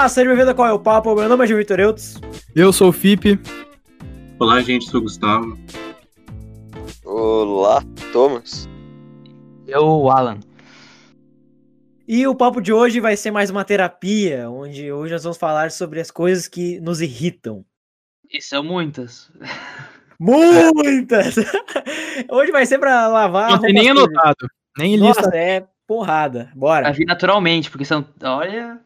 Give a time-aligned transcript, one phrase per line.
[0.00, 1.14] Olá, seja bem-vindo a Qual é o Papo?
[1.14, 2.18] Meu nome é Gil Vitor Eudes.
[2.56, 3.38] Eu sou o Fipe.
[4.38, 5.58] Olá, gente, sou o Gustavo.
[7.04, 8.66] Olá, Thomas.
[9.66, 10.40] Eu, o Alan.
[12.08, 15.70] E o papo de hoje vai ser mais uma terapia, onde hoje nós vamos falar
[15.70, 17.62] sobre as coisas que nos irritam.
[18.32, 19.30] E são muitas.
[20.18, 21.36] Muitas!
[22.32, 23.50] hoje vai ser pra lavar.
[23.50, 24.48] Não tem nem anotado.
[24.78, 25.36] Nem Nossa, lista.
[25.36, 26.50] é porrada.
[26.56, 26.84] Bora.
[26.84, 28.02] Vai vir naturalmente, porque são.
[28.22, 28.80] Olha.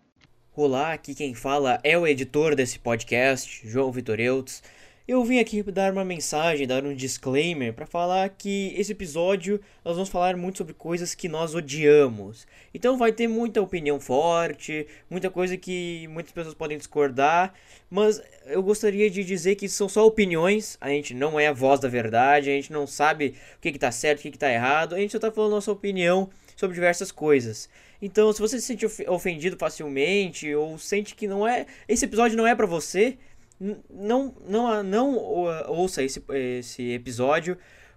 [0.56, 4.62] Olá, aqui quem fala é o editor desse podcast, João Vitor Eudes.
[5.06, 9.96] Eu vim aqui dar uma mensagem, dar um disclaimer para falar que esse episódio nós
[9.96, 12.46] vamos falar muito sobre coisas que nós odiamos.
[12.72, 17.52] Então vai ter muita opinião forte, muita coisa que muitas pessoas podem discordar,
[17.90, 21.80] mas eu gostaria de dizer que são só opiniões, a gente não é a voz
[21.80, 24.52] da verdade, a gente não sabe o que, que tá certo, o que, que tá
[24.52, 27.68] errado, a gente só tá falando nossa opinião sobre diversas coisas.
[28.06, 32.36] Então, se você se sente of- ofendido facilmente ou sente que não é, esse episódio
[32.36, 33.16] não é pra você,
[33.90, 36.22] não não não ou- ouça esse
[36.60, 37.56] esse episódio,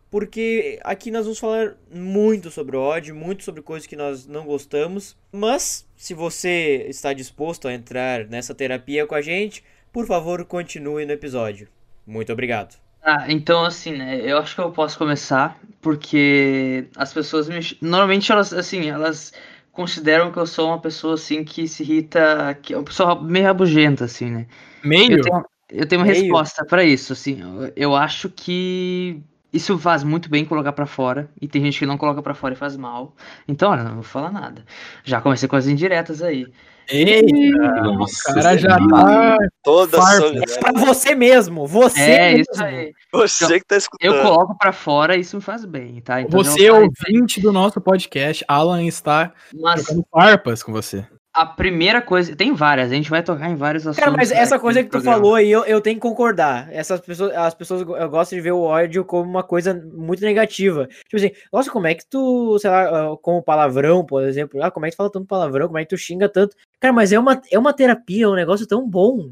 [0.10, 5.18] porque aqui nós vamos falar muito sobre ódio, muito sobre coisas que nós não gostamos,
[5.32, 11.06] mas se você está disposto a entrar nessa terapia com a gente, por favor, continue
[11.06, 11.68] no episódio.
[12.06, 12.78] Muito obrigado.
[13.02, 14.22] Ah, então assim, né?
[14.30, 17.60] Eu acho que eu posso começar, porque as pessoas me.
[17.82, 19.34] Normalmente elas, assim, elas
[19.78, 22.58] consideram que eu sou uma pessoa, assim, que se irrita.
[22.62, 24.48] Que é uma pessoa meio rabugenta, assim, né?
[24.84, 25.20] Meio?
[25.20, 26.24] Eu tenho, eu tenho uma Meio?
[26.24, 27.40] resposta pra isso, assim.
[27.40, 29.22] Eu, eu acho que
[29.54, 32.56] isso faz muito bem colocar pra fora, e tem gente que não coloca pra fora
[32.56, 33.16] e faz mal.
[33.48, 34.66] Então, olha, não vou falar nada.
[35.04, 36.48] Já comecei com as indiretas aí.
[36.90, 39.38] Eita, o Nossa, cara já senhora.
[39.38, 39.38] tá.
[39.68, 40.28] Toda Farpa.
[40.28, 42.46] É pra você mesmo, você É, mesmo.
[42.54, 42.94] isso aí.
[43.12, 44.22] Você que tá Eu escutando.
[44.22, 46.22] coloco pra fora e isso me faz bem, tá?
[46.22, 51.06] Então Você, falar ouvinte do nosso podcast, Alan está Mas farpas com você.
[51.34, 52.36] a primeira coisa.
[52.36, 54.00] Tem várias, a gente vai tocar em vários assuntos.
[54.04, 55.18] Cara, mas essa coisa que tu programa.
[55.18, 56.68] falou aí, eu, eu tenho que concordar.
[56.72, 60.88] Essas pessoas, as pessoas go- gostam de ver o ódio como uma coisa muito negativa.
[61.10, 64.72] Tipo assim, nossa, como é que tu, sei lá, ah, como palavrão, por exemplo, ah,
[64.72, 66.56] como é que tu fala tanto palavrão, como é que tu xinga tanto?
[66.80, 69.30] Cara, mas é uma, é uma terapia, é um negócio tão bom.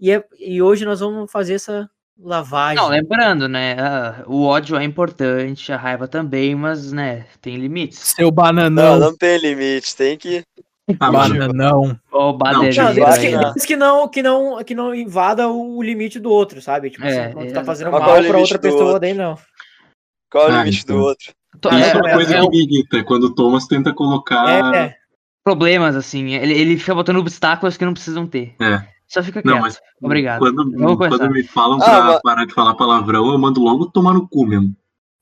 [0.00, 2.76] E, é, e hoje nós vamos fazer essa lavagem.
[2.76, 3.76] Não, lembrando, né?
[4.26, 7.98] o ódio é importante, a raiva também, mas, né, tem limites.
[7.98, 8.98] Seu Não, bananão.
[8.98, 10.42] não tem limite, tem que.
[10.98, 11.98] Bananão.
[12.12, 13.18] Não, Não, desde vai,
[13.66, 16.90] que, não, que, não, que não invada o limite do outro, sabe?
[16.90, 17.64] Tipo, É, assim, quando tu tá é.
[17.64, 19.00] fazendo mal é pra outra pessoa, outro?
[19.00, 19.36] daí não.
[20.30, 20.96] Qual é o Ah, limite então.
[20.96, 21.32] do outro?
[21.56, 24.74] Isso é é, uma é- coisa é que me irrita, quando o Thomas tenta colocar.
[24.74, 24.94] É, é.
[25.42, 26.34] problemas, assim.
[26.34, 28.54] Ele, ele fica botando obstáculos que não precisam ter.
[28.60, 28.95] É.
[29.08, 29.62] Só fica Não, quieto.
[29.62, 30.38] mas Obrigado.
[30.40, 34.12] Quando, quando me falam Ah, pra mas- parar de falar palavrão, eu mando logo tomar
[34.14, 34.74] no cu mesmo.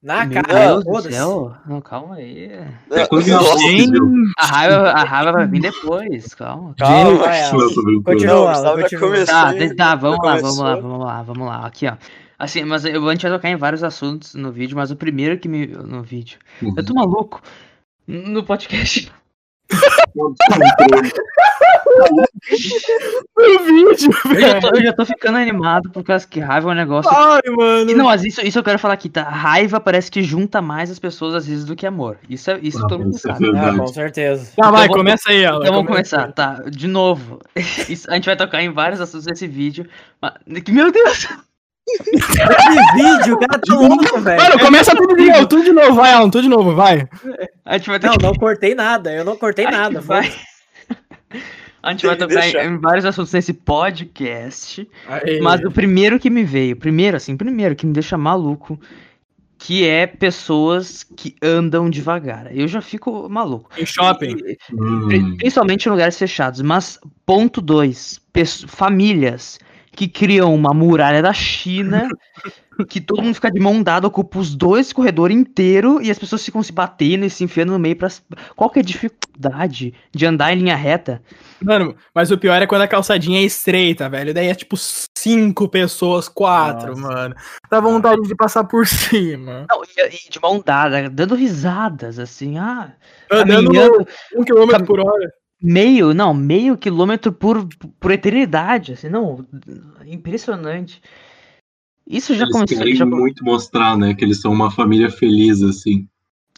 [0.03, 1.15] Na Meu cara, Deus do foda-se.
[1.17, 1.55] céu.
[1.67, 2.51] Não, calma aí.
[2.91, 3.25] É quando?
[4.37, 6.75] A raiva, a raiva vai vir depois, calma.
[6.79, 7.43] Calma, vai.
[7.51, 7.59] Não.
[8.03, 9.01] Continua, Não, continua.
[9.01, 9.27] começou.
[9.27, 11.67] Tá, tá, vamos lá, vamos lá, vamos lá, vamos lá.
[11.67, 11.95] Aqui, ó.
[12.39, 15.39] Assim, mas eu, a gente vai tocar em vários assuntos no vídeo, mas o primeiro
[15.39, 15.67] que me.
[15.69, 16.39] No vídeo.
[16.61, 16.75] Uhum.
[16.77, 17.41] Eu tô maluco.
[18.07, 19.11] No podcast.
[23.65, 26.77] Vídeo, Eu já, tô, eu já tô ficando animado por causa que raiva é um
[26.77, 27.11] negócio.
[27.13, 27.91] Ai, mano.
[27.91, 29.23] E não, mas isso, isso eu quero falar aqui, tá?
[29.25, 32.19] Raiva parece que junta mais as pessoas às vezes do que amor.
[32.29, 33.49] Isso, é, isso Ah, todo mundo isso é sabe.
[33.49, 33.79] Ah, verdade.
[33.79, 34.53] com certeza.
[34.57, 35.61] Tá, vai, Então vamos- começa aí, Alan.
[35.61, 36.63] Então vamos começa começar, tá?
[36.71, 37.41] De novo.
[37.89, 39.87] Isso- a gente vai tocar em vários assuntos nesse vídeo.
[40.21, 40.33] Mas,
[40.69, 41.29] meu Deus!
[41.87, 44.43] Que vídeo, o cara tá louco, velho.
[44.43, 47.07] Mano, começa tudo de novo, tudo de novo, vai, Alan, tudo de novo, vai.
[47.65, 50.01] A gente vai ter Não, que- não cortei nada, eu não cortei a nada.
[50.01, 50.33] vai-
[51.83, 54.89] A gente vai tocar em, em vários assuntos nesse podcast.
[55.07, 55.39] Aí.
[55.43, 58.81] Mas o primeiro que me veio, primeiro assim, primeiro que me deixa maluco,
[59.59, 62.49] que é pessoas que andam devagar.
[62.57, 63.69] Eu já fico maluco.
[63.77, 64.35] Em shopping.
[64.47, 65.09] E- Hum.
[65.09, 66.63] Pri- Principalmente em lugares fechados.
[66.63, 68.19] Mas, ponto 2.
[68.67, 69.59] Famílias
[69.95, 72.09] que criam uma muralha da China,
[72.89, 76.45] que todo mundo fica de mão dada, ocupa os dois corredores inteiros e as pessoas
[76.45, 77.97] ficam se batendo e se enfiando no meio.
[77.97, 78.09] Pra...
[78.57, 81.23] Qual que é a dificuldade de andar em linha reta?
[81.63, 84.35] Mano, mas o pior é quando a calçadinha é estreita, velho.
[84.35, 87.01] Daí é tipo cinco pessoas, quatro, Nossa.
[87.01, 87.35] mano.
[87.71, 89.67] Dá vontade de passar por cima.
[89.71, 92.93] Não, e, e de mão dada, dando risadas, assim, ah,
[93.31, 94.07] Andando caminhando
[94.37, 95.33] um quilômetro Cam- por hora.
[95.61, 97.67] Meio, não, meio quilômetro por,
[97.99, 99.47] por eternidade, assim, não,
[100.07, 101.01] impressionante.
[102.07, 105.63] Isso já Eles começou, querem já, muito mostrar, né, que eles são uma família feliz,
[105.63, 106.07] assim.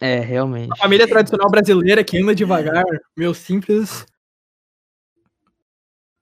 [0.01, 0.73] é, realmente.
[0.73, 2.85] A família tradicional brasileira que anda devagar,
[3.17, 4.05] meu simples.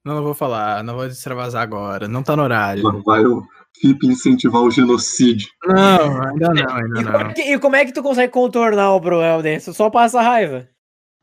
[0.05, 2.83] Não, não vou falar, não vou extravasar agora, não tá no horário.
[2.83, 3.43] Lá vai o
[3.81, 5.49] FIP incentivar o genocídio.
[5.65, 7.33] Não, ainda não, ainda E como, é não.
[7.33, 9.73] que, e como é que tu consegue contornar o problema desse?
[9.73, 10.69] Só passa raiva.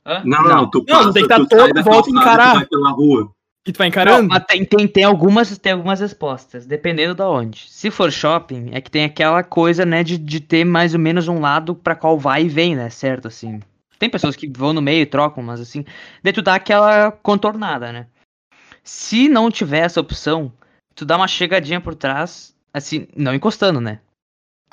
[0.05, 0.23] Hã?
[0.25, 2.53] Não, não, tu Não, tu tem que toda sai da volta e encarar.
[2.53, 3.31] tu vai pela rua.
[3.65, 4.29] Que tu vai Não, encarando?
[4.29, 7.67] mas tem, tem, tem, algumas, tem algumas respostas, dependendo da onde.
[7.71, 11.29] Se for shopping, é que tem aquela coisa, né, de, de ter mais ou menos
[11.29, 13.61] um lado pra qual vai e vem, né, certo, assim.
[14.01, 15.85] Tem pessoas que vão no meio e trocam, mas assim,
[16.25, 18.07] daí tu dá aquela contornada, né.
[18.83, 20.53] Se não tiver essa opção,
[20.97, 24.01] tu dá uma chegadinha por trás, assim, não encostando, né.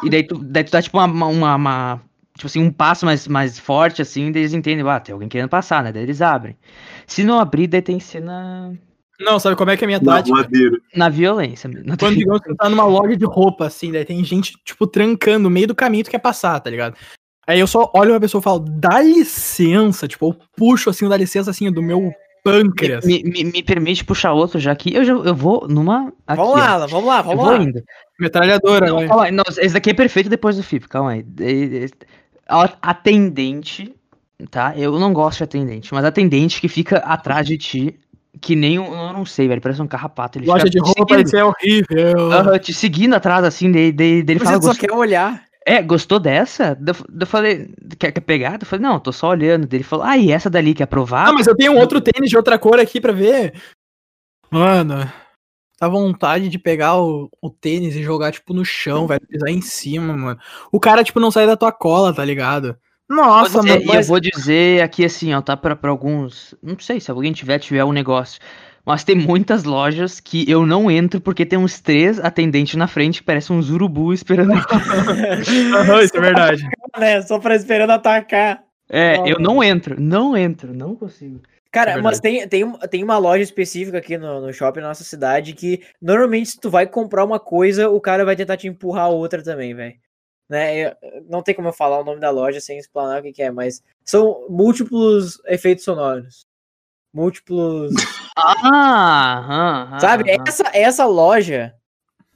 [0.04, 2.02] E daí tu, daí tu dá tipo uma, uma, uma-
[2.40, 5.50] tipo assim, um passo mais, mais forte, assim, daí eles entendem, ah, tem alguém querendo
[5.50, 6.58] passar, né, daí eles abrem.
[7.06, 8.72] Se não abrir, daí tem que ser na,
[9.20, 10.50] Não, sabe como é que é a minha Na tática?
[10.96, 11.68] na violência.
[11.70, 11.98] mesmo.
[11.98, 15.50] Quando digamos que tá numa loja de roupa, assim, daí tem gente, tipo, trancando no
[15.50, 16.96] meio do caminho que tu quer passar, tá ligado?
[17.46, 21.10] Aí eu só olho pra pessoa e falo, dá licença, tipo, eu puxo assim, o
[21.10, 22.12] dá licença assim, do meu
[22.44, 23.04] pâncreas.
[23.06, 24.94] Me, me, me permite puxar outro já aqui.
[24.96, 26.14] Eu, já, eu vou numa.
[26.26, 26.56] Aqui, Vamos ó.
[26.58, 27.58] lá, vamos lá, Eu vamos vou lá.
[27.62, 27.84] indo.
[28.20, 29.32] Metralhadora, Não, calma aí.
[29.32, 31.26] Não, esse daqui é perfeito depois do FIP, calma aí.
[32.82, 33.94] Atendente,
[34.50, 34.74] tá?
[34.76, 38.00] Eu não gosto de atendente, mas atendente que fica atrás de ti,
[38.42, 38.86] que nem um.
[38.86, 39.62] Eu não sei, velho.
[39.62, 40.38] Parece um carrapato.
[40.40, 42.60] Ele Loja de roupa, isso é horrível.
[42.62, 44.56] Te seguindo atrás, assim, dele, dele, dele fala.
[44.58, 45.44] Você só "Gostou- quer olhar.
[45.66, 46.76] É, gostou dessa?
[46.86, 47.70] Eu, eu falei,
[48.00, 48.58] quer, quer pegar?
[48.60, 49.72] Eu falei, não, tô só olhando.
[49.72, 51.28] Ele falou, ah, e essa dali quer provar?
[51.28, 53.54] Ah, mas eu tenho um outro tênis de outra cor aqui pra ver.
[54.50, 55.08] Mano,
[55.80, 59.22] dá vontade de pegar o, o tênis e jogar, tipo, no chão, velho.
[59.28, 60.40] Pisar em cima, mano.
[60.72, 62.78] O cara, tipo, não sai da tua cola, tá ligado?
[63.08, 63.94] Nossa, ser, mano.
[63.94, 65.58] E eu vou dizer aqui assim, ó, tá?
[65.58, 66.54] Pra, pra alguns.
[66.62, 68.40] Não sei se alguém tiver, tiver um negócio.
[68.86, 73.20] Mas tem muitas lojas que eu não entro porque tem uns três atendentes na frente
[73.20, 74.54] que parecem uns urubu esperando.
[76.04, 76.64] Isso é verdade.
[76.98, 77.22] né?
[77.22, 78.64] Só pra esperando atacar.
[78.90, 81.40] É, Não, eu não entro, não entro, não consigo.
[81.72, 85.04] Cara, É mas tem, tem, tem uma loja específica aqui no, no shopping na nossa
[85.04, 89.06] cidade que normalmente se tu vai comprar uma coisa, o cara vai tentar te empurrar
[89.06, 89.96] a outra também, velho.
[90.50, 90.88] Né?
[90.88, 90.96] eu-
[91.30, 93.52] não tem como eu falar o nome da loja sem explanar o que, que é,
[93.52, 96.46] mas são múltiplos efeitos sonoros.
[97.14, 97.94] Múltiplos.
[98.42, 100.30] Ah, aham, aham, sabe?
[100.30, 101.76] Essa, essa loja.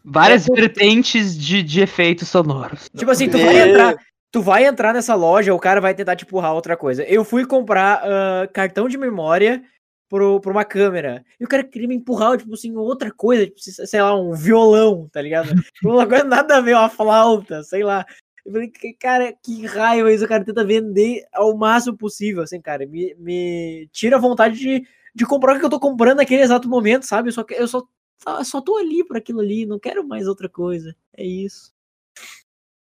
[0.04, 2.90] Várias é- vertentes de, de efeitos sonoros.
[2.94, 3.68] Tipo assim, tu vai Meu.
[3.68, 3.96] entrar.
[4.34, 7.04] Tu vai entrar nessa loja, o cara vai tentar te empurrar outra coisa.
[7.04, 9.64] Eu fui comprar ah, cartão de memória
[10.10, 11.24] pro, pra uma câmera.
[11.40, 15.08] E o cara queria me empurrar, tipo assim, outra coisa, tipo, sei lá, um violão,
[15.12, 15.50] tá ligado?
[15.84, 18.06] Uma coisa nada a ver, uma flauta, sei lá.
[18.46, 22.60] Eu falei, "Que- cara, que raiva isso, o cara tenta vender ao máximo possível, assim,
[22.62, 22.86] cara.
[22.88, 24.84] Me, me tira a vontade de,
[25.16, 27.30] de comprar o que eu tô comprando naquele exato momento, sabe?
[27.30, 27.84] Eu só, que- eu só,
[28.44, 30.96] só, tô ali por aquilo ali, não quero mais outra coisa.
[31.16, 31.73] É isso.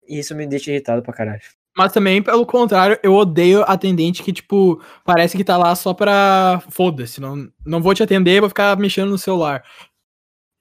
[0.10, 1.42] E isso me deixa irritado pra caralho.
[1.78, 6.62] Mas também, pelo contrário, eu odeio atendente que, tipo, parece que tá lá só pra.
[6.70, 9.64] Foda-se, não, não vou te atender, vou ficar mexendo no celular.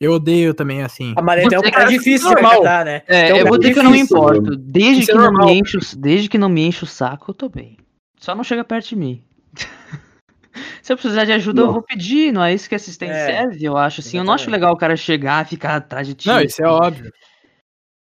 [0.01, 1.13] Eu odeio também, assim.
[1.17, 2.63] A maleta é um Você, cara difícil de normal.
[2.85, 3.03] né?
[3.09, 4.55] É, Então, eu vou é dizer que eu não me importo.
[4.57, 7.35] Desde que, é não me enche, o- desde que não me enche o saco, eu
[7.35, 7.77] tô bem.
[8.21, 9.23] Só não chega perto de mim.
[10.83, 11.73] Se eu precisar de ajuda, eu Não.
[11.73, 14.19] vou pedir, não é isso que assistente É, serve, eu acho assim.
[14.19, 14.61] Eu não acho exatamente.
[14.61, 16.27] legal o cara chegar e ficar atrás de ti.
[16.29, 17.13] Não, isso é óbvio.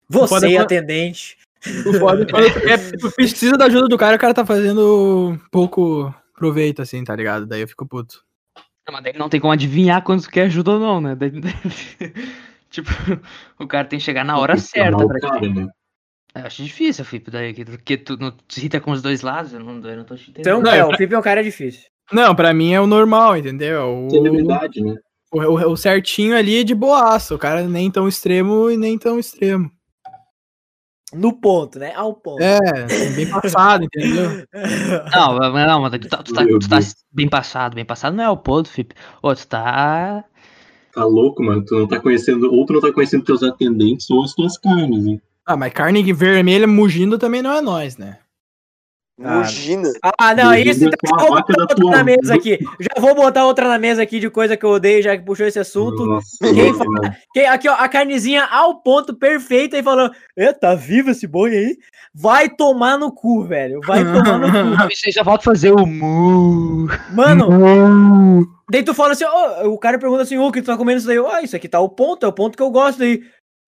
[0.10, 1.38] Você, é quando- atendente.
[1.86, 2.24] O foda
[2.72, 7.46] é precisa da ajuda do cara, o cara tá fazendo pouco proveito, assim, tá ligado?
[7.46, 8.24] Daí eu fico puto.
[8.88, 11.16] Não, mas daí não tem como adivinhar quando tu quer ajuda ou não, né?
[11.20, 11.32] Daí-
[12.70, 12.90] tipo,
[13.60, 15.68] o cara tem que chegar na hora certa o pra cara, né?
[16.36, 19.60] Eu acho difícil, Felipe, daí, que- porque tu não irrita com os dois lados, eu
[19.60, 20.60] não, eu não tô te entendendo.
[20.60, 21.82] Então, Não, é, o Pipe é um cara difícil.
[22.12, 24.06] Não, pra mim é o normal, entendeu?
[24.06, 24.96] O, Celebridade, né?
[25.34, 27.36] o, o- o certinho ali é de boaça.
[27.36, 29.70] O cara nem tão extremo e nem tão extremo.
[31.14, 31.94] No ponto, né?
[31.96, 32.42] Ao ponto.
[32.42, 32.62] É,
[33.16, 34.44] bem passado, entendeu?
[35.12, 36.80] Não, mas não, mas tu tá, tu tá- tu tá
[37.12, 38.94] bem passado, bem passado não é o ponto, Felipe.
[39.22, 40.24] Ô, tu tá.
[40.94, 41.64] Tá louco, mano.
[41.66, 45.06] Tu não tá conhecendo, ou tu não tá conhecendo teus atendentes ou as tuas carnes,
[45.06, 45.22] hein?
[45.46, 48.20] Ah, mas carne vermelha mugindo também não é nós, né?
[49.22, 49.92] Ah, Mugina.
[50.18, 52.60] Ah, não, Duvido isso então, já vou botar outra tua na mesa aqui.
[52.80, 55.46] Já vou botar outra na mesa aqui de coisa que eu odeio, já que puxou
[55.46, 56.06] esse assunto.
[56.06, 57.16] Nossa, Quem louco, mano.
[57.34, 61.52] Que- aqui, ó, a carnezinha ao ponto perfeita e falando: É, tá vivo esse boi
[61.52, 61.78] aí?
[62.14, 63.82] Vai tomar no cu, velho.
[63.86, 64.88] Vai tomar no cu.
[64.96, 66.88] Você já volta a fazer o mu.
[67.14, 67.50] Mano,
[68.70, 70.98] daí tu fala assim: ó, o cara pergunta assim: Ô, o que tu tá comendo
[71.00, 71.18] isso daí?
[71.18, 73.22] Ah, isso aqui tá ao ponto, é o ponto que eu gosto daí.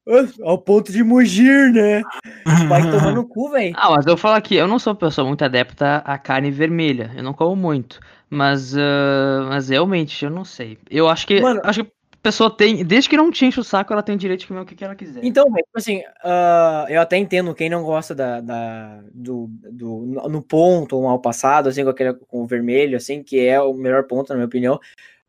[0.07, 2.01] "Ah, Ao ponto de mugir, né?
[2.69, 3.73] Vai tomar no cu, velho.
[3.77, 7.11] Ah, mas eu falo aqui, eu não sou uma pessoa muito adepta à carne vermelha.
[7.15, 7.99] Eu não como muito.
[8.29, 10.77] Mas, ah, mas realmente, eu não sei.
[10.89, 11.39] Eu acho que.
[11.41, 12.83] Mano- acho que a pessoa tem.
[12.85, 14.75] Desde que não te enche o saco, ela tem o direito de comer o que
[14.75, 15.23] que ela quiser.
[15.23, 20.41] Então, tipo assim, ah, eu até entendo quem não gosta da, da- do, do no-
[20.41, 24.03] ponto ou mal passado, assim, com aquele com o vermelho, assim, que é o melhor
[24.03, 24.79] ponto, na minha opinião.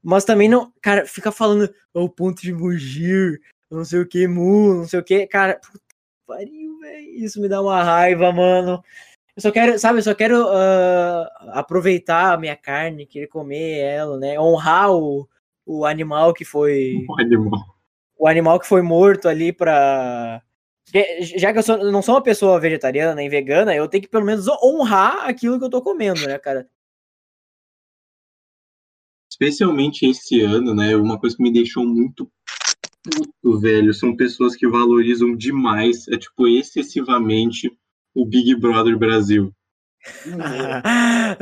[0.03, 3.41] Mas também não, cara, fica falando "Ó, o ponto de mugir,
[3.73, 5.83] não sei o que, mu, não sei o que, cara, puta
[6.27, 8.83] pariu, velho, isso me dá uma raiva, mano.
[9.37, 14.19] Eu só quero, sabe, eu só quero ah, aproveitar a minha carne, querer comer ela,
[14.19, 15.29] né, honrar o,
[15.67, 17.07] o animal que foi.
[17.09, 17.61] O animal.
[18.19, 20.43] O animal que foi morto ali pra.
[21.37, 24.25] Já que eu sou- não sou uma pessoa vegetariana nem vegana, eu tenho que pelo
[24.25, 26.69] menos honrar aquilo que eu tô comendo, né, cara?
[29.31, 30.95] Especialmente esse ano, né?
[30.95, 32.31] Uma coisa que me deixou muito
[33.03, 37.71] puto, velho, são pessoas que valorizam demais, é tipo, excessivamente
[38.15, 39.53] o Big Brother Brasil.
[40.27, 41.37] Nossa,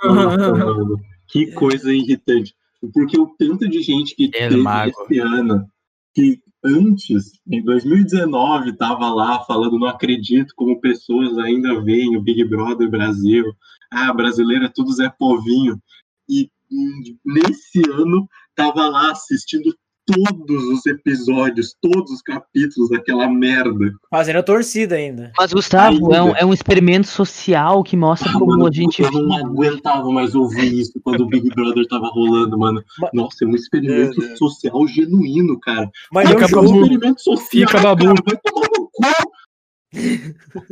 [1.28, 2.54] que coisa irritante.
[2.92, 4.90] Porque o tanto de gente que El teve Mago.
[4.90, 5.66] esse ano,
[6.14, 12.44] que antes, em 2019, tava lá falando, não acredito como pessoas ainda veem o Big
[12.44, 13.44] Brother Brasil.
[13.90, 15.80] Ah, brasileiro é tudo Zé Povinho.
[16.28, 19.74] E hum, nesse ano, tava lá assistindo
[20.06, 23.92] todos os episódios, todos os capítulos daquela merda.
[24.10, 25.32] Fazendo a torcida ainda.
[25.36, 26.38] Mas, Gustavo, é um, Ainda.
[26.40, 29.02] é um experimento social que mostra Ah, como mano, a gente.
[29.02, 32.82] eu não aguentava mais ouvir isso quando o Big Brother tava rolando, mano.
[32.98, 34.38] Ma- Nossa, é um experimento Meu Deus.
[34.38, 35.90] social genuíno, cara.
[36.12, 36.76] Mas Fica é um É babu.
[36.82, 38.04] experimento social, Fica babu.
[38.04, 38.22] cara.
[38.26, 39.02] Vai tomar no cu.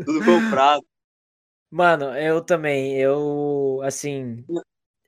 [0.05, 0.83] Tudo comprado.
[1.71, 2.97] Mano, eu também.
[2.99, 4.45] Eu, assim.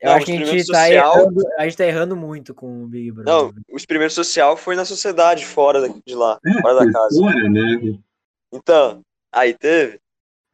[0.04, 2.84] Eu Não, acho que a gente, tá social- errando, a gente tá errando muito com
[2.84, 3.32] o Big Brother.
[3.32, 7.18] Não, o experimento social foi na sociedade, fora da- de lá, É, fora da casa.
[7.18, 7.96] fora, né?
[8.52, 9.00] Então,
[9.32, 9.99] aí teve.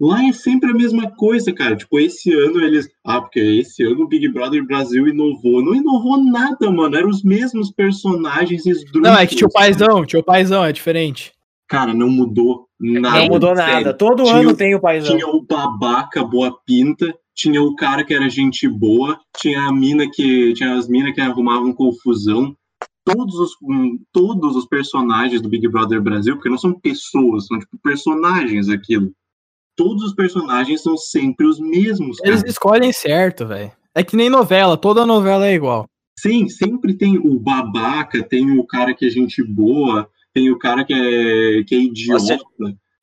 [0.00, 1.76] Lá é sempre a mesma coisa, cara.
[1.76, 2.88] Tipo, esse ano eles.
[3.04, 5.62] Ah, porque esse ano o Big Brother Brasil inovou.
[5.62, 6.97] Não inovou nada, mano.
[6.97, 9.02] Eram os mesmos personagens esdrúxulos.
[9.02, 11.33] Não, é que tio Paizão, tio Paizão é diferente.
[11.69, 13.19] Cara, não mudou nada.
[13.19, 13.75] Não mudou sério.
[13.75, 13.92] nada.
[13.95, 15.14] Todo Tinha ano tem o paizão.
[15.16, 20.08] Tinha o babaca boa pinta, tinha o cara que era gente boa, tinha a mina
[20.10, 20.52] que.
[20.54, 22.54] Tinha as minas que arrumavam confusão.
[23.04, 23.52] Todos os,
[24.12, 29.10] todos os personagens do Big Brother Brasil, porque não são pessoas, são tipo personagens aquilo.
[29.75, 32.30] Todos os personagens são sempre os mesmos, cara.
[32.30, 33.72] Eles escolhem certo, velho.
[33.94, 35.87] É que nem novela, toda novela é igual.
[36.18, 40.84] Sim, sempre tem o babaca, tem o cara que é gente boa, tem o cara
[40.84, 42.38] que é, que é idiota,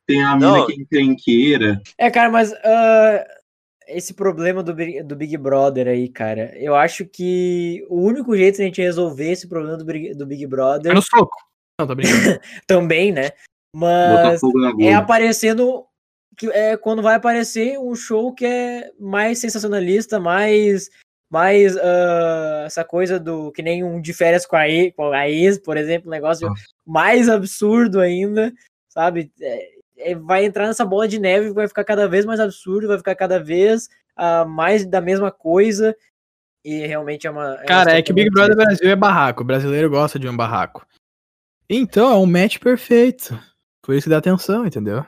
[0.06, 0.66] tem a mina Não.
[0.66, 1.82] que é encrenqueira.
[1.98, 3.26] É, cara, mas ah,
[3.88, 8.58] esse problema do, Big- do Big Brother aí, cara, eu acho que o único jeito
[8.58, 11.36] de a gente resolver esse problema do, Big- do Big É Brother no soco.
[11.80, 12.40] Não, tô brincando.
[12.68, 13.32] também, né?
[13.76, 14.42] Mas
[14.80, 15.86] é aparecendo
[16.38, 20.90] que é quando vai aparecer um show que é mais sensacionalista, mais
[21.30, 25.30] mais ah, essa coisa do que nem um de férias com a, ex, com a
[25.30, 26.64] ex, por exemplo, um negócio Nossa.
[26.86, 28.54] mais absurdo ainda,
[28.90, 29.30] sabe?
[29.42, 29.77] É, é,
[30.22, 33.40] vai entrar nessa bola de neve, vai ficar cada vez mais absurdo, vai ficar cada
[33.40, 35.96] vez ah, mais da mesma coisa.
[36.64, 37.46] E realmente é uma.
[37.46, 39.42] é uma Cara, é que o Big Brother Brasil é barraco.
[39.42, 40.86] O brasileiro gosta de um barraco.
[41.70, 43.38] Então, é um match perfeito.
[43.82, 45.06] Por isso que dá atenção, entendeu?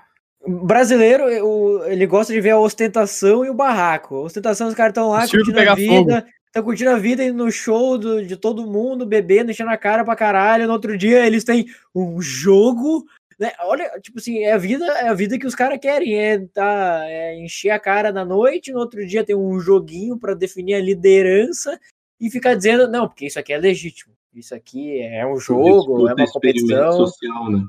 [0.47, 4.15] brasileiro, o- ele gosta de ver a ostentação e o barraco.
[4.15, 7.51] A ostentação, os caras estão lá curtindo a vida, estão curtindo a vida indo no
[7.51, 10.65] show do- de todo mundo, bebendo, enchendo a cara pra caralho.
[10.65, 13.05] No outro dia eles têm um jogo.
[13.39, 13.53] Né?
[13.61, 17.03] Olha, tipo assim, é a vida, é a vida que os caras querem, é, tá,
[17.05, 20.81] é encher a cara na noite, no outro dia tem um joguinho pra definir a
[20.81, 21.79] liderança
[22.19, 24.13] e ficar dizendo, não, porque isso aqui é legítimo.
[24.33, 26.91] Isso aqui é um jogo, é uma competição.
[26.91, 27.65] social, né?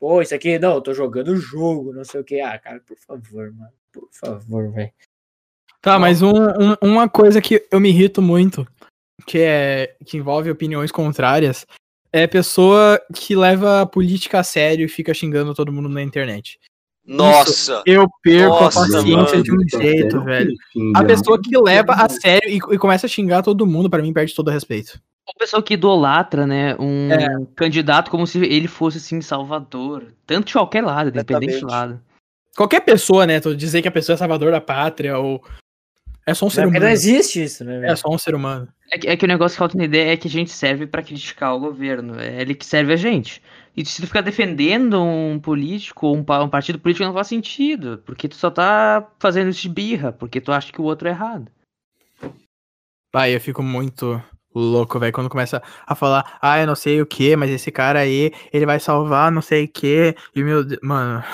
[0.00, 2.40] Pô, isso aqui, não, eu tô jogando jogo, não sei o que.
[2.40, 3.70] Ah, cara, por favor, mano.
[3.92, 4.90] Por favor, velho.
[5.80, 8.66] Tá, mas um- um- uma coisa que eu me irrito muito,
[9.26, 11.64] que é que envolve opiniões contrárias,
[12.12, 16.58] é pessoa que leva a política a sério e fica xingando todo mundo na internet.
[17.04, 17.82] Nossa!
[17.84, 19.42] Eu perco Nossa, a paciência mano.
[19.42, 20.52] de um jeito, velho.
[20.94, 24.12] A pessoa que leva a sério e, e começa a xingar todo mundo, pra mim,
[24.12, 25.00] perde todo o respeito.
[25.28, 27.26] Uma pessoa que idolatra, né, um É.
[27.56, 30.12] candidato como se ele fosse, assim, salvador.
[30.26, 32.00] Tanto de qualquer lado, independente do lado.
[32.56, 33.40] Qualquer pessoa, né?
[33.40, 35.42] Tu dizer que a pessoa é salvador da pátria ou.
[36.26, 36.84] É só um ser Não, humano.
[36.84, 37.96] não existe isso, né, É velho?
[37.96, 38.68] só um ser humano.
[38.92, 40.86] É que, é que o negócio que falta na ideia é que a gente serve
[40.86, 42.20] pra criticar o governo.
[42.20, 43.42] É ele que serve a gente.
[43.74, 48.02] E se tu ficar defendendo um político ou um, um partido político não faz sentido.
[48.04, 51.10] Porque tu só tá fazendo isso de birra, porque tu acha que o outro é
[51.10, 51.50] errado.
[53.10, 54.22] Vai, eu fico muito
[54.54, 58.00] louco, velho, quando começa a falar, ah, eu não sei o que, mas esse cara
[58.00, 60.14] aí, ele vai salvar não sei o que.
[60.36, 61.24] E meu Deus, mano.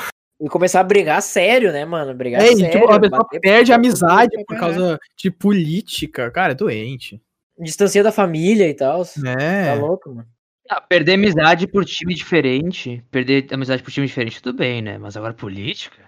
[0.40, 2.14] E começar a brigar sério, né, mano?
[2.14, 2.80] Brigar É, e, sério.
[2.80, 6.30] tipo, a pessoa perde a amizade por causa de política.
[6.30, 7.20] Cara, é doente.
[7.58, 9.04] Distancia da família e tal.
[9.04, 9.74] Tá É.
[9.74, 10.28] louco, mano.
[10.70, 13.02] Ah, perder amizade por time diferente.
[13.10, 14.98] Perder amizade por time diferente, tudo bem, né?
[14.98, 16.06] Mas agora política?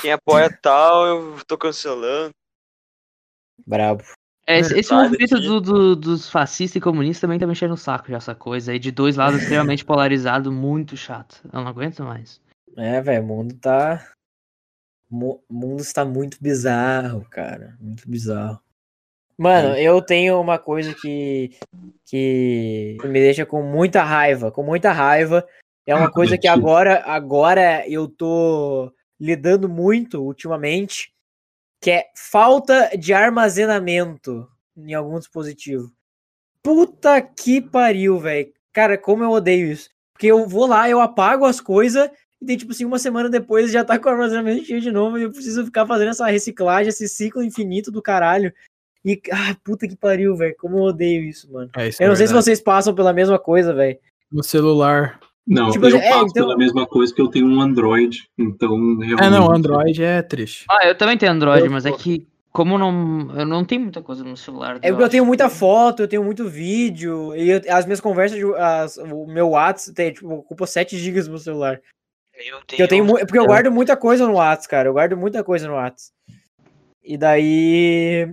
[0.00, 2.32] Quem apoia tal, eu tô cancelando.
[3.66, 4.02] Brabo.
[4.46, 8.10] É, esse, esse movimento do- do- dos fascistas e comunistas também tá mexendo no saco
[8.10, 11.40] já, essa coisa aí, de dois lados extremamente polarizados, muito chato.
[11.52, 12.40] Eu não aguento mais.
[12.76, 14.10] É, velho, o mundo tá.
[15.10, 17.76] O mundo está muito bizarro, cara.
[17.80, 18.60] Muito bizarro.
[19.40, 21.56] Mano, eu tenho uma coisa que,
[22.04, 25.48] que me deixa com muita raiva, com muita raiva.
[25.86, 31.10] É uma coisa que agora, agora eu tô lidando muito ultimamente,
[31.80, 35.90] que é falta de armazenamento em algum dispositivo.
[36.62, 38.52] Puta que pariu, velho.
[38.74, 39.88] Cara, como eu odeio isso.
[40.12, 43.70] Porque eu vou lá, eu apago as coisas e daí, tipo assim, uma semana depois
[43.70, 46.88] já tá com o armazenamento cheio de novo e eu preciso ficar fazendo essa reciclagem,
[46.88, 48.52] esse ciclo infinito do caralho.
[49.04, 50.54] E, ah, puta que pariu, velho.
[50.58, 51.70] Como eu odeio isso, mano.
[51.76, 53.98] É, isso Eu é não sei se vocês passam pela mesma coisa, velho.
[54.30, 55.18] No celular.
[55.46, 58.70] Não, Tipo, eu é, passo então- pela mesma coisa que eu tenho um Android, então
[58.98, 59.22] realmente...
[59.24, 60.64] É, não, Android é triste.
[60.70, 64.02] Ah, eu também tenho Android, Eu- mas é que, como não, eu não tenho muita
[64.02, 64.78] coisa no celular.
[64.82, 68.38] É porque eu tenho muita foto, eu tenho muito vídeo, e eu- as minhas conversas,
[68.38, 71.80] de- as- o meu WhatsApp tem, tipo, ocupa 7 GB no meu celular.
[72.78, 73.20] Eu tenho Deus.
[73.20, 74.88] mu- porque eu guardo muita coisa no WhatsApp, cara.
[74.88, 76.12] Eu guardo muita coisa no WhatsApp.
[77.02, 78.32] E daí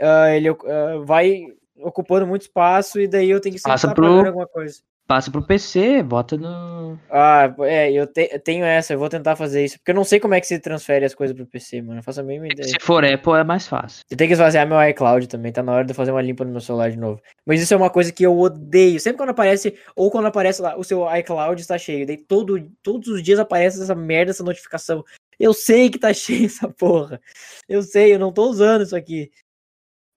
[0.00, 1.44] ah, ele ah, vai
[1.76, 4.80] ocupando muito espaço e daí eu tenho que Passa pro- alguma coisa.
[5.06, 6.96] Passa pro PC, bota no.
[7.10, 9.76] Ah, é, eu te- tenho essa, eu vou tentar fazer isso.
[9.78, 11.98] Porque eu não sei como é que se transfere as coisas pro PC, mano.
[11.98, 12.68] Eu faço a mínima ideia.
[12.68, 14.04] Se for Apple, é mais fácil.
[14.08, 16.44] Eu tenho que esvaziar meu iCloud também, tá na hora de eu fazer uma limpa
[16.44, 17.20] no meu celular de novo.
[17.44, 19.00] Mas isso é uma coisa que eu odeio.
[19.00, 23.08] Sempre quando aparece, ou quando aparece lá, o seu iCloud está cheio, daí todo, todos
[23.08, 25.04] os dias aparece essa merda, essa notificação.
[25.40, 27.20] Eu sei que tá cheio essa porra.
[27.68, 29.28] Eu sei, eu não tô usando isso aqui.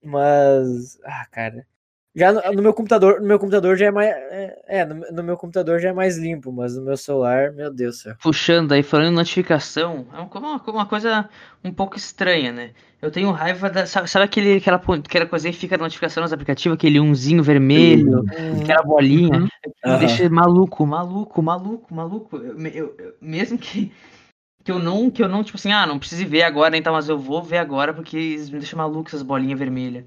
[0.04, 1.66] Mas, ah, cara.
[2.16, 4.08] Já no, no meu computador, no meu computador já é mais.
[4.08, 7.74] É, é, no, no meu computador já é mais limpo, mas no meu celular, meu
[7.74, 8.16] Deus do céu.
[8.22, 11.28] Puxando aí, falando em notificação, é uma, uma coisa
[11.64, 12.72] um pouco estranha, né?
[13.02, 13.88] Eu tenho raiva da.
[13.88, 18.24] Sabe, sabe aquele, aquela, aquela coisinha que fica na notificação nos aplicativos, aquele unzinho vermelho,
[18.62, 19.40] aquela bolinha?
[19.40, 19.94] Uhum.
[19.94, 22.38] Me deixa maluco, maluco, maluco, maluco.
[22.38, 23.92] Eu, eu- eu- mesmo que,
[24.64, 27.10] que eu não, que eu não, tipo assim, ah, não precise ver agora, então, mas
[27.10, 30.06] eu vou ver agora porque eles me deixam maluco essas bolinhas vermelhas.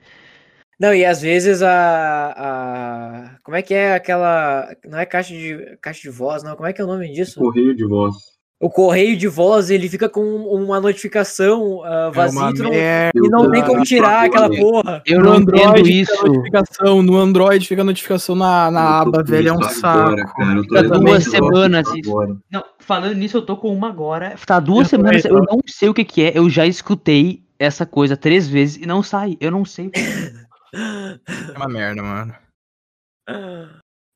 [0.78, 3.38] Não, e às vezes a, a.
[3.42, 4.74] Como é que é aquela.
[4.84, 6.54] Não é caixa de, caixa de voz, não.
[6.54, 7.40] Como é que é o nome disso?
[7.40, 8.35] Correio de voz.
[8.58, 13.12] O correio de voz, ele fica com uma notificação É uma vazia não- merda.
[13.14, 15.02] e não tem como tirar aquela porra.
[15.04, 16.26] Eu no não Android entendo fica isso.
[16.26, 19.98] notificação, no Android fica notificação na, na aba, velho, é um saco.
[19.98, 20.50] agora, cara.
[20.52, 22.40] Eu tô Fica levando duas semanas isso.
[22.50, 24.34] Não, falando nisso, eu tô com uma agora.
[24.46, 26.32] Tá duas Eu semanas, eu não sei o que que é.
[26.38, 29.36] Eu já escutei essa coisa três vezes e não sai.
[29.38, 29.88] Eu não sei.
[29.88, 30.32] o que é.
[31.54, 32.34] É uma merda, mano.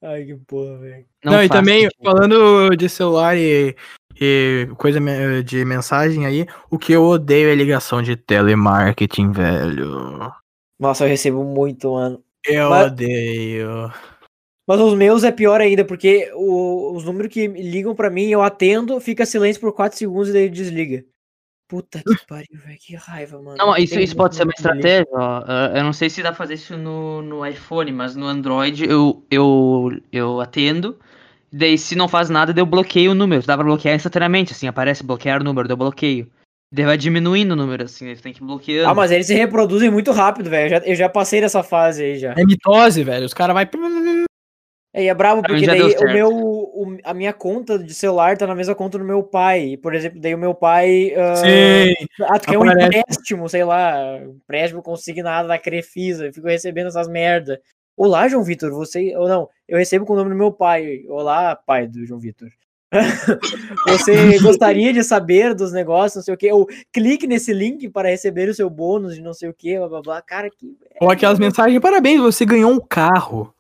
[0.03, 1.05] Ai, que porra, velho.
[1.25, 2.05] Não, e faz também, sentido.
[2.05, 3.75] falando de celular e,
[4.21, 5.01] e coisa
[5.45, 10.31] de mensagem aí, o que eu odeio é ligação de telemarketing, velho.
[10.79, 12.23] Nossa, eu recebo muito, mano.
[12.47, 13.93] Eu Mas- odeio.
[14.67, 18.41] Mas os meus é pior ainda, porque o- os números que ligam pra mim, eu
[18.43, 21.05] atendo, fica silêncio por 4 segundos e daí desliga.
[21.69, 22.79] Puta que pariu, velho.
[22.81, 23.57] Que raiva, mano.
[23.57, 25.07] Não, isso, isso pode ser uma estratégia.
[25.13, 25.43] ó.
[25.75, 29.25] Eu não sei se dá pra fazer isso no, no iPhone, mas no Android eu,
[29.31, 30.99] eu, eu atendo.
[31.53, 33.45] Daí, se não faz nada, daí eu bloqueio o número.
[33.45, 36.31] Dá pra bloquear instantaneamente, assim, aparece bloquear o número, daí eu bloqueio.
[36.73, 38.89] Daí vai diminuindo o número, assim, ele tem que ir bloqueando.
[38.89, 40.67] Ah, mas eles se reproduzem muito rápido, velho.
[40.67, 42.33] Eu já, eu já passei dessa fase aí já.
[42.39, 43.27] É mitose, velho.
[43.27, 43.69] Os caras vai.
[44.93, 47.79] É, e é bravo Pra mim porque daí deu o meu, o- a minha conta
[47.79, 49.77] de celular tá na mesma conta do meu pai.
[49.77, 51.13] Por exemplo, daí o meu pai.
[51.17, 52.07] ah, Sim.
[52.23, 56.89] Ah, tu quer um empréstimo, sei lá, um empréstimo consignado da Crefisa, eu fico recebendo
[56.89, 57.61] essas merda.
[57.97, 59.15] Olá, João Vitor, você.
[59.17, 61.03] Ou não, eu recebo com o nome do meu pai.
[61.09, 62.49] Olá, pai do João Vitor.
[63.87, 66.53] você gostaria de saber dos negócios, não sei o que?
[66.53, 69.89] Ou clique nesse link para receber o seu bônus de não sei o que, blá
[69.89, 70.23] blá blá.
[70.23, 70.77] Cara, que.
[71.01, 73.55] Ou aquelas mensagens, parabéns, você ganhou um carro.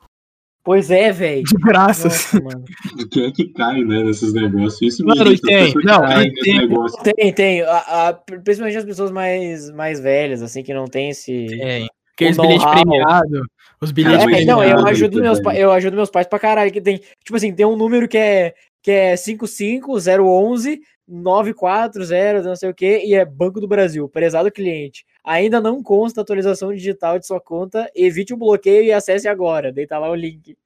[0.63, 1.43] Pois é, velho.
[1.43, 2.09] De graça.
[2.09, 2.65] Nossa, mano.
[3.11, 4.81] Quem é que cai, né, nesses negócios?
[4.83, 5.85] Isso me Mano, irrita, as tem.
[5.85, 6.01] Não,
[6.43, 6.59] tem.
[6.59, 7.03] negócio.
[7.03, 7.63] Tem, tem.
[7.63, 11.47] A, a- principalmente as pessoas mais, mais velhas, assim, que não tem esse.
[11.47, 11.89] Tem.
[12.13, 13.41] Aqueles O bilhetes premiados.
[13.81, 16.71] Os É, bilhetes mas não, eu ajudo, meus eu ajudo meus pais pra caralho.
[16.71, 22.71] Que tem, tipo assim, tem um número que é, que é 55011 940, não sei
[22.71, 25.05] o que, e é Banco do Brasil, prezado cliente.
[25.25, 29.73] Ainda não consta atualização digital de sua conta, evite o bloqueio e acesse agora.
[29.73, 30.57] Daí tá lá o link.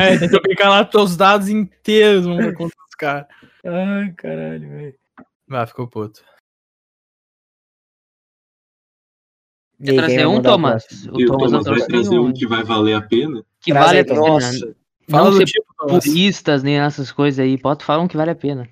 [0.00, 3.26] É, tem que clicar lá teus dados inteiros vamos conta dos caras.
[3.64, 4.94] Ai, caralho, velho.
[5.50, 6.22] Ah, ficou puto.
[9.84, 10.84] Quer aí, trazer vai um, Thomas?
[11.12, 13.42] O E o Thomas Thomas vai trazer um que vai valer a pena?
[13.60, 14.20] Que Traz vale aí, a pena.
[14.20, 14.74] Nossa.
[15.08, 17.58] Fala Não ser tipo, puristas nem essas coisas aí.
[17.58, 18.68] Pode falar um que vale a pena.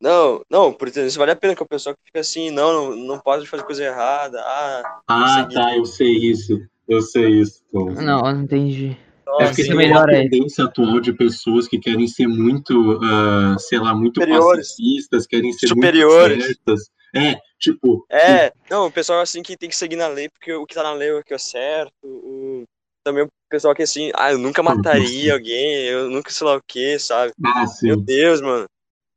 [0.00, 2.72] Não, não, por exemplo, isso vale a pena que o pessoal que fica assim, não,
[2.72, 4.40] não, não pode fazer coisa errada.
[4.40, 6.58] Ah, Ah, tá, eu sei isso.
[6.88, 7.62] Eu sei isso.
[7.70, 8.02] Thomas.
[8.02, 8.96] Não, eu não entendi.
[9.38, 10.28] É porque Isso é tem melhor uma aí.
[10.28, 14.68] tendência atual de pessoas que querem ser muito, ah, sei lá, muito Superiores.
[14.70, 16.36] pacifistas, querem ser Superiores.
[16.38, 16.90] muito certas.
[17.14, 20.66] É, tipo, É, não, o pessoal assim que tem que seguir na lei, porque o
[20.66, 21.92] que tá na lei é o que é certo.
[22.02, 22.64] O...
[23.04, 26.62] Também o pessoal que assim, ah, eu nunca mataria alguém, eu nunca sei lá o
[26.66, 27.32] que, sabe?
[27.44, 28.04] ah, Meu sim.
[28.04, 28.66] Deus, mano.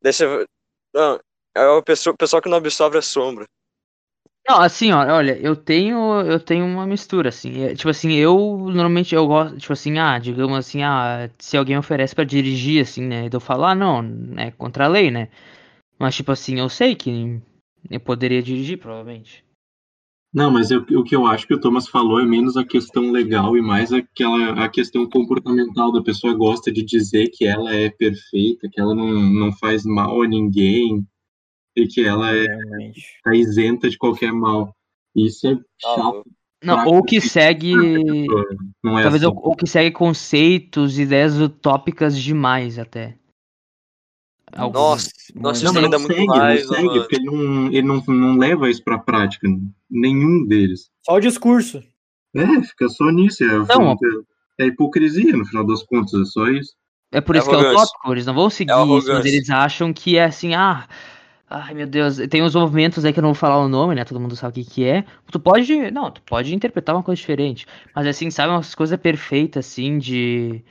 [0.02, 0.26] Deixa.
[0.94, 1.20] Não,
[1.56, 3.46] é o pessoal, pessoal que não absorve a sombra.
[4.48, 8.36] Não, assim, ó, olha, eu tenho, eu tenho uma mistura, assim, é, tipo assim, eu
[8.58, 13.04] normalmente eu gosto, tipo assim, ah, digamos assim, ah, se alguém oferece pra dirigir, assim,
[13.08, 14.02] né, eu falo, ah, não,
[14.38, 15.30] é contra a lei, né,
[15.98, 17.42] mas tipo assim, eu sei que
[17.90, 19.44] eu poderia dirigir, provavelmente.
[20.34, 23.12] Não, mas eu- o que eu acho que o Thomas falou é menos a questão
[23.12, 27.90] legal e mais aquela a questão comportamental da pessoa gosta de dizer que ela é
[27.92, 31.06] perfeita, que ela não, não faz mal a ninguém
[31.76, 32.48] e que ela é
[33.24, 34.76] tá isenta de qualquer mal.
[35.16, 36.24] Isso é Ah, chato.
[36.64, 37.76] Não, ou que segue,
[38.84, 39.36] Não é talvez, assim.
[39.36, 43.20] ou, ou que segue conceitos, ideias utópicas demais, até.
[44.56, 44.80] Alguns.
[44.82, 47.68] Nossa, nossa, isso Não, mas também dá não muito segue, não segue, porque ele não,
[47.68, 49.48] ele não, não leva isso pra prática.
[49.90, 50.90] Nenhum deles.
[51.04, 51.84] Só o discurso.
[52.36, 53.44] É, fica só nisso.
[53.44, 53.96] É, Não.
[54.60, 56.74] é hipocrisia, no final das contas, é só isso.
[57.12, 57.84] É por É isso que é arrogância.
[57.84, 60.88] utópico, eles não vão seguir É isso, mas eles acham que é assim, ah,
[61.48, 64.04] ai meu Deus, tem uns movimentos aí que eu não vou falar o nome, né,
[64.04, 67.20] todo mundo sabe o que que é, tu pode, não, tu pode interpretar uma coisa
[67.20, 70.64] diferente, mas assim, sabe, umas coisas perfeitas, assim, de,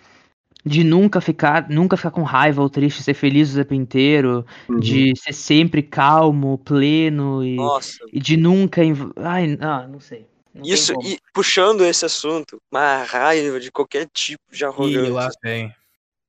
[0.64, 4.78] de nunca ficar, nunca ficar com raiva ou triste, ser feliz o tempo inteiro, Uhum.
[4.78, 7.98] de ser sempre calmo, pleno e, Nossa.
[8.12, 10.26] e de nunca, inv- ai, ah, não sei.
[10.54, 15.12] Não Isso, e puxando esse assunto, uma raiva de qualquer tipo de Ih, arrogância.
[15.12, 15.74] lá vem.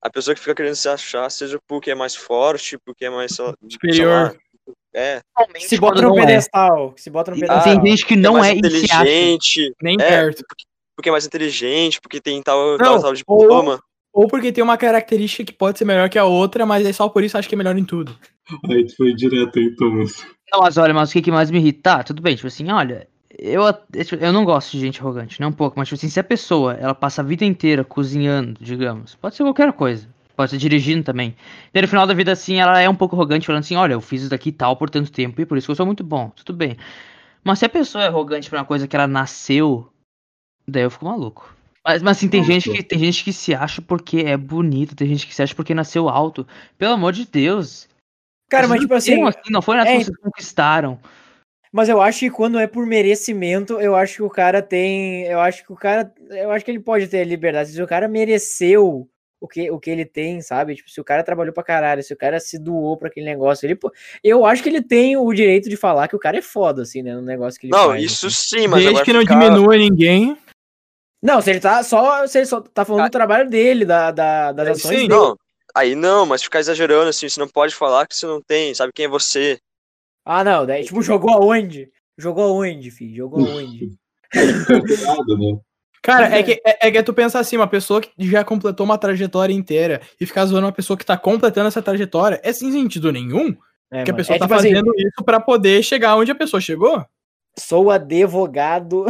[0.02, 3.34] A pessoa que fica querendo se achar, seja porque é mais forte, porque é mais.
[3.70, 4.36] Superior.
[4.94, 5.22] é.
[5.36, 6.22] Principalmente Se bota no não é.
[6.26, 6.94] pedestal.
[6.98, 7.64] Se bota no pedestal.
[7.64, 8.58] Tem gente que é não é acha.
[8.60, 9.98] inteligente, Nem É.
[9.98, 10.44] perto.
[10.96, 13.72] porque é mais inteligente, porque tem tal, Não, tal, tal ou- diploma.
[13.74, 13.80] Ou
[14.14, 17.24] porque tem uma característica que pode ser melhor que a outra, mas aí só por
[17.24, 18.16] isso acha que é melhor em tudo.
[18.70, 20.26] Aí tu foi direto aí, Thomas.
[20.52, 21.98] Não, mas olha, mas o que, que mais me irrita?
[21.98, 23.08] Tá, tudo bem, tipo assim, olha,
[23.40, 23.84] eu, at-
[24.20, 26.74] eu não gosto de gente arrogante, nem um pouco, mas tipo assim, se a pessoa,
[26.74, 31.36] ela passa a vida inteira cozinhando, digamos, pode ser qualquer coisa, pode ser dirigindo também.
[31.74, 34.02] E no final da vida, assim, ela é um pouco arrogante, falando assim, olha, eu
[34.02, 36.04] fiz isso daqui e tal por tanto tempo e por isso que eu sou muito
[36.04, 36.78] bom, tudo bem.
[37.44, 39.90] Mas se a pessoa é arrogante pra uma coisa que ela nasceu,
[40.68, 41.56] daí eu fico maluco.
[41.86, 45.08] Mas, mas assim, tem gente, que, tem gente que se acha porque é bonito, tem
[45.08, 46.48] gente que se acha porque nasceu alto.
[46.78, 47.90] Pelo amor de Deus.
[48.50, 51.00] Cara, mas tipo assim, assim, não foi nada é, que vocês conquistaram.
[51.72, 55.24] Mas eu acho que quando é por merecimento, eu acho que o cara tem.
[55.24, 56.14] Eu acho que o cara.
[56.30, 57.72] Eu acho que ele pode ter liberdade.
[57.72, 59.10] Se o cara mereceu
[59.42, 60.76] o que, o que ele tem, sabe?
[60.76, 63.66] Tipo, se o cara trabalhou pra caralho, se o cara se doou pra aquele negócio,
[63.66, 63.92] ele, pô,
[64.24, 67.02] eu acho que ele tem o direito de falar que o cara é foda, assim,
[67.02, 67.14] né?
[67.16, 68.04] No negócio que ele Não, faz.
[68.04, 68.60] isso assim.
[68.62, 70.38] sim, mas Desde agora que não ficar- diminua ninguém.
[71.24, 72.28] Não, se ele tá só.
[72.28, 75.08] Se ele só tá falando do trabalho dele, da, da- das É, ações sim.
[75.08, 75.20] dele.
[75.20, 75.38] Não,
[75.74, 78.92] aí não, mas ficar exagerando assim, você não pode falar que você não tem, sabe
[78.94, 79.58] quem é você.
[80.26, 80.66] Ah, não.
[80.66, 81.90] Daí, tipo, jogou aonde?
[82.18, 83.16] Jogou aonde, filho?
[83.16, 83.92] Jogou aonde?
[84.36, 85.60] Né?
[86.02, 88.98] Cara, é que, é, é que tu pensa assim, uma pessoa que já completou uma
[88.98, 93.12] trajetória inteira e ficar zoando uma pessoa que tá completando essa trajetória é sem sentido
[93.12, 93.56] nenhum.
[93.90, 94.18] É, que a mano.
[94.18, 97.06] pessoa É tá tipo assim, fazendo isso pra poder chegar onde a pessoa chegou.
[97.58, 99.06] Sou advogado,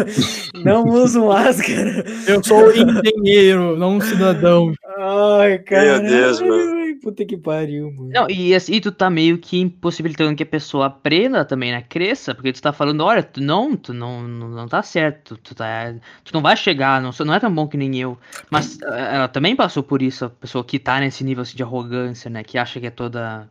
[0.64, 2.04] não uso máscara.
[2.26, 4.72] Eu sou engenheiro, não um cidadão.
[4.98, 6.00] Ai, cara.
[6.00, 6.78] Deus, mano.
[7.00, 8.10] Puta que pariu, mano.
[8.12, 11.80] Não, e assim, e tu tá meio que impossibilitando que a pessoa aprenda também, né?
[11.80, 15.54] Cresça, porque tu tá falando, olha, tu não, tu não, não, não tá certo, tu,
[15.54, 18.18] tá, tu não vai chegar, não, não é tão bom que nem eu.
[18.50, 21.62] Mas eh, ela também passou por isso, a pessoa que tá nesse nível assim, de
[21.62, 22.42] arrogância, né?
[22.42, 23.48] Que acha que é toda.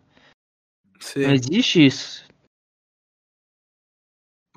[1.16, 2.27] Não existe isso.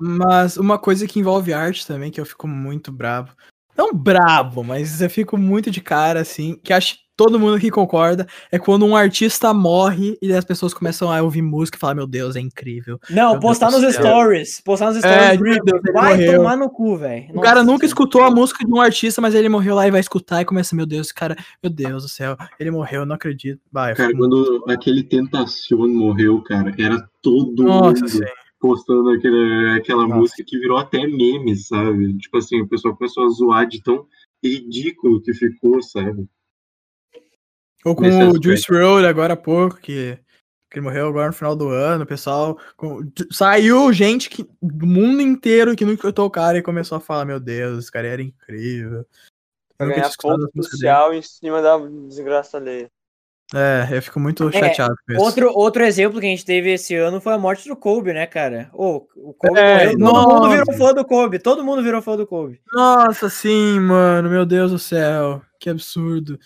[0.01, 3.35] Mas uma coisa que envolve arte também, que eu fico muito bravo.
[3.77, 7.69] Não brabo, mas eu fico muito de cara, assim, que acho que todo mundo aqui
[7.69, 11.93] concorda, é quando um artista morre e as pessoas começam a ouvir música e falar,
[11.93, 12.99] meu Deus, é incrível.
[13.09, 13.93] Não, postar nos céu.
[13.93, 14.59] stories.
[14.61, 15.57] Postar nos É, stories.
[15.59, 16.33] do- Deus, vai morreu.
[16.37, 17.27] tomar no cu, velho.
[17.33, 19.99] O cara nunca escutou a música de um artista, mas ele morreu lá e vai
[19.99, 23.15] escutar e começa, meu Deus, esse cara, meu Deus do céu, ele morreu, eu não
[23.15, 23.61] acredito.
[23.71, 28.19] Vai, Cara, quando aquele Tentacion morreu, cara, era todo Nossa, mundo sim.
[28.61, 30.15] Postando aquele, aquela Nossa.
[30.15, 32.15] música que virou até meme, sabe?
[32.19, 34.07] Tipo assim, o pessoal começou a zoar de tão
[34.43, 36.27] ridículo que ficou, sabe?
[37.83, 38.43] Ou com Nesse o aspecto.
[38.43, 40.15] Juice WRLD agora há pouco, que,
[40.69, 42.57] que ele morreu agora no final do ano, o pessoal.
[42.77, 47.01] com- saiu gente que, do mundo inteiro que nunca escutou o cara e começou a
[47.01, 48.99] falar: Meu Deus, esse cara era incrível.
[48.99, 49.05] Eu
[49.77, 50.67] Pra ganhar ponto dele.
[50.67, 51.75] social em cima da
[52.07, 52.91] desgraça alheia.
[53.53, 55.21] É, eu fico muito É, chateado com isso.
[55.21, 58.25] Outro, outro exemplo que a gente teve esse ano foi a morte do Kobe, né,
[58.25, 58.69] cara?
[58.73, 62.15] Ô, o Kobe É, morreu, todo mundo virou fã do Kobe, todo mundo virou fã
[62.15, 62.61] do Kobe.
[62.73, 66.39] Nossa, sim, mano, meu Deus do céu, que absurdo.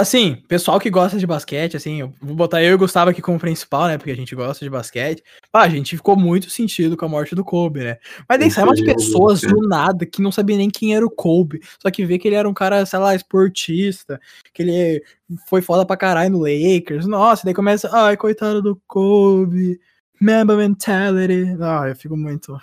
[0.00, 3.20] Assim, pessoal que gosta de basquete, assim, eu vou botar eu e o Gustavo aqui
[3.20, 5.22] como principal, né, porque a gente gosta de basquete.
[5.52, 7.98] Ah, a gente ficou muito sentido com a morte do Kobe, né?
[8.26, 9.52] Mas daí sai umas pessoas cara.
[9.52, 12.34] do nada que não sabia nem quem era o Kobe, só que vê que ele
[12.34, 14.18] era um cara, sei lá, esportista,
[14.54, 15.04] que ele
[15.46, 17.06] foi foda pra caralho no Lakers.
[17.06, 19.78] Nossa, daí começa, ai, coitado do Kobe,
[20.18, 21.58] Mamba mentality.
[21.60, 22.58] Ah, eu fico muito.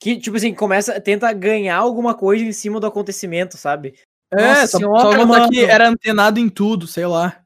[0.00, 3.94] Que, tipo assim, começa, tenta ganhar alguma coisa em cima do acontecimento, sabe?
[4.36, 5.50] É, Nossa só, senhora, só botar mano.
[5.50, 7.44] que era antenado em tudo, sei lá.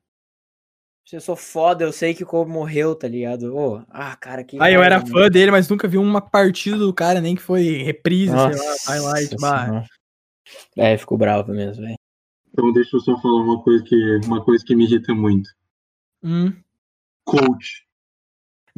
[1.05, 3.57] Se eu sou foda, eu sei que o Kobe morreu, tá ligado?
[3.57, 4.61] Ô, ah, cara, que.
[4.61, 7.41] Aí eu era raiva, fã dele, mas nunca vi uma partida do cara, nem que
[7.41, 8.53] foi reprise, mano.
[8.53, 9.37] sei lá, Nossa highlight.
[9.41, 9.85] bah.
[10.77, 11.97] É, ficou bravo mesmo, velho.
[12.53, 15.49] Então deixa eu só falar uma coisa que, uma coisa que me irrita muito.
[16.23, 16.53] Hum.
[17.25, 17.88] Coach.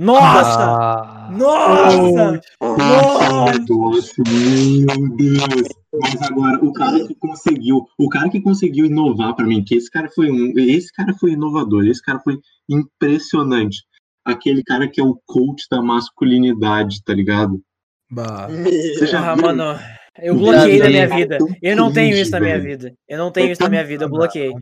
[0.00, 0.64] Nossa!
[0.64, 2.40] Ah, Nossa!
[2.58, 3.58] Nossa!
[3.58, 5.68] Negócio, meu Deus.
[5.92, 9.90] Mas agora, o cara que conseguiu, o cara que conseguiu inovar pra mim, que esse
[9.90, 13.84] cara foi um, esse cara foi inovador, esse cara foi impressionante.
[14.24, 17.60] Aquele cara que é o coach da masculinidade, tá ligado?
[18.10, 18.48] Bah.
[18.48, 19.44] Você já Ah, viu?
[19.44, 19.78] mano,
[20.18, 21.36] eu bloqueei da minha vida.
[21.60, 22.94] Eu não tenho isso na minha vida.
[23.06, 24.52] Eu não tenho isso na minha vida, eu bloqueei.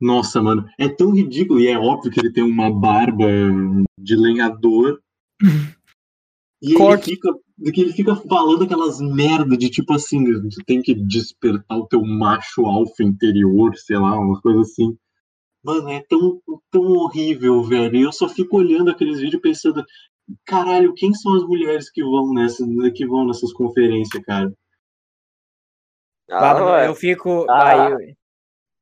[0.00, 3.26] Nossa, mano, é tão ridículo e é óbvio que ele tem uma barba
[3.98, 5.00] de lenhador.
[6.62, 7.34] E ele fica,
[7.72, 12.04] que ele fica falando aquelas merda de tipo assim, tu tem que despertar o teu
[12.04, 14.96] macho alfa interior, sei lá, uma coisa assim.
[15.62, 17.96] Mano, é tão, tão horrível, velho.
[17.96, 19.84] E eu só fico olhando aqueles vídeos pensando,
[20.44, 24.52] caralho, quem são as mulheres que vão nessa, que vão nessas conferências, cara?
[26.30, 27.46] Ah, eu fico.
[27.48, 27.86] Ah.
[27.86, 28.15] Ah, eu...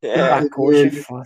[0.06, 1.24] É, Ah, coach é foda.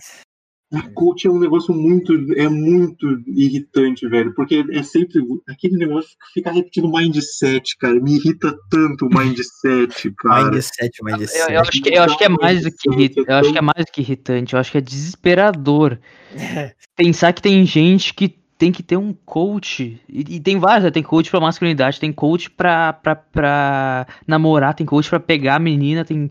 [0.71, 6.11] A coach é um negócio muito, é muito irritante, velho, porque é sempre aquele negócio
[6.11, 10.51] que fica repetindo mindset, cara, me irrita tanto o mindset, cara.
[10.51, 11.51] Mindset, eu, mindset.
[11.53, 13.61] eu acho que, eu acho que é mais do que irri- eu acho que é
[13.61, 15.97] mais do que irritante, eu acho que é desesperador.
[16.95, 19.99] Pensar que tem gente que tem que ter um coach.
[20.07, 20.91] E, e tem vários, né?
[20.91, 25.59] Tem coach pra masculinidade, tem coach pra, pra, pra namorar, tem coach pra pegar a
[25.59, 26.27] menina, tem,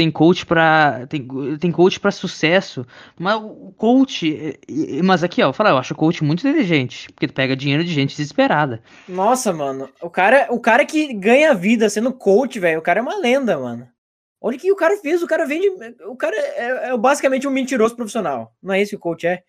[0.00, 1.06] tem coach pra.
[1.08, 2.86] Tem, tem coach pra sucesso.
[3.18, 4.58] Mas o coach.
[5.04, 7.12] Mas aqui, ó, eu falo, eu acho o coach muito inteligente.
[7.12, 8.82] Porque tu pega dinheiro de gente desesperada.
[9.06, 9.90] Nossa, mano.
[10.00, 13.58] O cara, o cara que ganha vida sendo coach, velho, o cara é uma lenda,
[13.58, 13.86] mano.
[14.40, 15.68] Olha o que o cara fez, o cara vende.
[16.06, 18.54] O cara é, é basicamente um mentiroso profissional.
[18.62, 19.42] Não é isso que o coach é?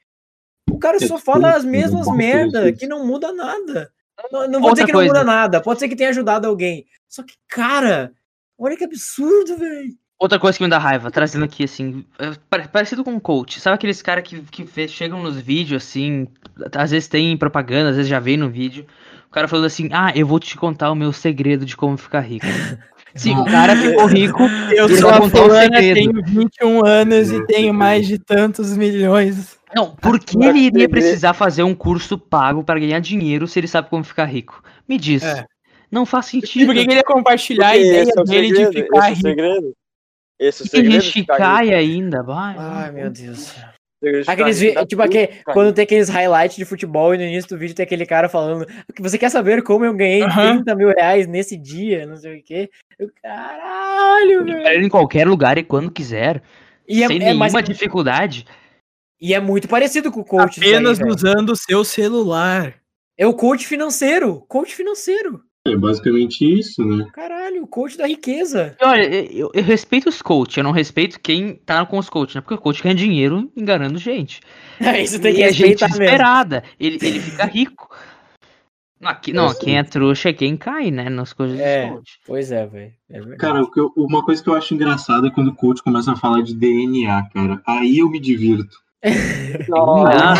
[0.70, 3.90] O cara só fala as mesmas merda, que não muda nada.
[4.30, 5.14] Não, não vou Outra dizer que não coisa.
[5.14, 6.86] muda nada, pode ser que tenha ajudado alguém.
[7.08, 8.14] Só que, cara,
[8.58, 10.01] olha que absurdo, velho.
[10.22, 13.60] Outra coisa que me dá raiva, trazendo aqui, assim, é pare- parecido com um coach.
[13.60, 16.28] Sabe aqueles caras que, que chegam nos vídeos, assim,
[16.76, 18.86] às vezes tem propaganda, às vezes já vem no vídeo.
[19.28, 22.20] O cara falando assim, ah, eu vou te contar o meu segredo de como ficar
[22.20, 22.46] rico.
[23.16, 24.44] Sim, o cara ficou rico,
[24.78, 25.96] Eu sou a fulana, segredo.
[25.96, 29.58] tenho 21 anos e tenho mais de tantos milhões.
[29.76, 33.68] Não, por que ele iria precisar fazer um curso pago para ganhar dinheiro se ele
[33.68, 34.64] sabe como ficar rico?
[34.88, 35.24] Me diz.
[35.24, 35.46] É.
[35.92, 36.68] Não faz E sentido.
[36.68, 38.98] por que ele ia compartilhar a Porque ideia esse é o dele segredo, de ficar
[38.98, 39.22] é o rico?
[39.28, 39.74] segredo.
[40.42, 41.78] Esse segredo gente de que ficar cai rico.
[41.78, 42.56] ainda, vai.
[42.58, 43.54] Ai, meu Deus.
[44.26, 47.58] Aqueles vi- dá tipo, aquele, quando tem aqueles highlights de futebol e no início do
[47.60, 48.66] vídeo tem aquele cara falando
[49.00, 50.56] você quer saber como eu ganhei Aham.
[50.56, 52.68] 30 mil reais nesse dia, não sei o quê.
[52.98, 54.84] Eu, caralho, velho.
[54.86, 56.42] em qualquer lugar e quando quiser,
[56.88, 58.48] E é, sem é nenhuma mais- dificuldade.
[59.22, 60.60] e é muito parecido com o coach.
[60.60, 61.12] aí, Apenas velho.
[61.14, 62.74] usando o seu celular.
[63.16, 64.42] É o coach financeiro.
[64.48, 65.44] Coach financeiro.
[65.68, 67.08] É basicamente isso, né?
[67.14, 68.76] Caralho, o coach da riqueza.
[68.82, 72.36] E olha, eu, eu respeito os coaches, eu não respeito quem tá com os coaches,
[72.36, 72.42] né?
[72.42, 74.42] Porque o coach ganha dinheiro enganando gente.
[75.04, 76.00] Isso tem que e é gente respeitar mesmo.
[76.00, 76.64] desesperada.
[76.80, 77.96] Ele, ele fica rico.
[79.00, 81.10] Não, aqui, não, É, quem é trouxa é quem cai, né?
[81.10, 81.86] Nas coisas É.
[81.86, 82.18] dos coaches.
[82.26, 82.94] Pois é, velho.
[83.10, 83.38] É verdade.
[83.38, 86.56] Cara, uma coisa que eu acho engraçada é quando o coach começa a falar de
[86.56, 87.62] DNA, cara.
[87.68, 88.78] Aí eu me divirto.
[89.04, 90.36] Ah,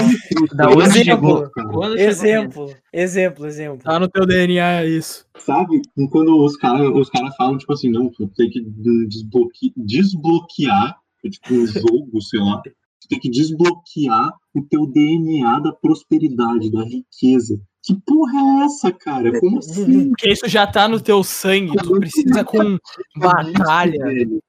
[0.54, 1.50] da onde chegou?
[1.98, 3.84] exemplo, exemplo, exemplo.
[3.84, 5.26] Tá no teu DNA isso.
[5.38, 5.82] Sabe?
[6.12, 9.74] Quando os caras os cara falam, tipo assim, não, tu tem que desbloque...
[9.76, 10.96] desbloquear,
[11.26, 12.62] é tipo um jogo, sei lá.
[12.62, 17.60] Tu tem que desbloquear o teu DNA da prosperidade, da riqueza.
[17.84, 19.40] Que porra é essa, cara?
[19.40, 20.10] Como assim?
[20.10, 21.76] Porque isso já tá no teu sangue.
[21.78, 22.78] Tu precisa com
[23.16, 24.06] batalha.
[24.06, 24.40] velho.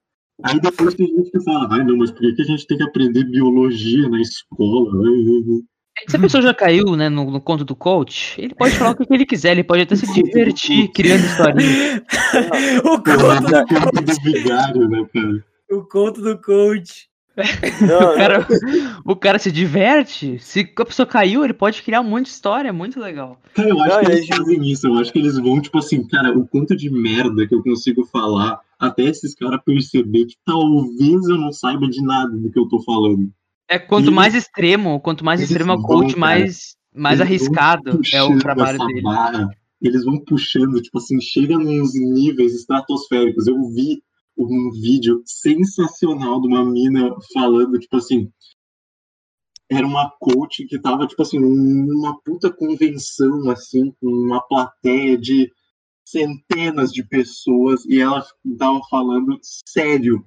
[0.44, 2.84] Aí depois tem gente que fala, ai não, mas por que a gente tem que
[2.84, 4.90] aprender biologia na escola?
[5.06, 5.62] Ai.
[6.08, 8.96] Se a pessoa já caiu, né, no, no conto do coach, ele pode falar o
[8.96, 12.02] que, ele quiser, ele pode até se divertir criando historinha.
[12.82, 15.44] o, Porra, conto, do vigário, né, cara?
[15.70, 17.08] o conto do coach.
[17.80, 18.46] Não, O cara,
[19.06, 20.38] o cara se diverte.
[20.38, 23.40] Se a pessoa caiu, ele pode criar um monte de história, é muito legal.
[23.54, 24.86] Cara, eu acho Não, que eles fazem isso.
[24.86, 28.04] Eu acho que eles vão, tipo assim, cara, o quanto de merda que eu consigo
[28.06, 32.68] falar até esses caras perceber que talvez eu não saiba de nada do que eu
[32.68, 33.30] tô falando.
[33.68, 37.28] É quanto Eles- mais extremo, quanto mais eles extremo é o coach, mais, mais Eles
[37.30, 39.00] arriscado é o trabalho dele.
[39.02, 39.48] barra,
[39.80, 43.46] eles vão puxando, tipo assim, chega nos níveis estratosféricos.
[43.46, 44.02] Eu vi
[44.36, 48.30] um vídeo sensacional de uma mina falando, tipo assim,
[49.70, 55.50] era uma coach que tava, tipo assim, numa puta convenção, assim, com uma plateia de
[56.04, 58.24] centenas de pessoas, e ela
[58.58, 60.24] tava falando sério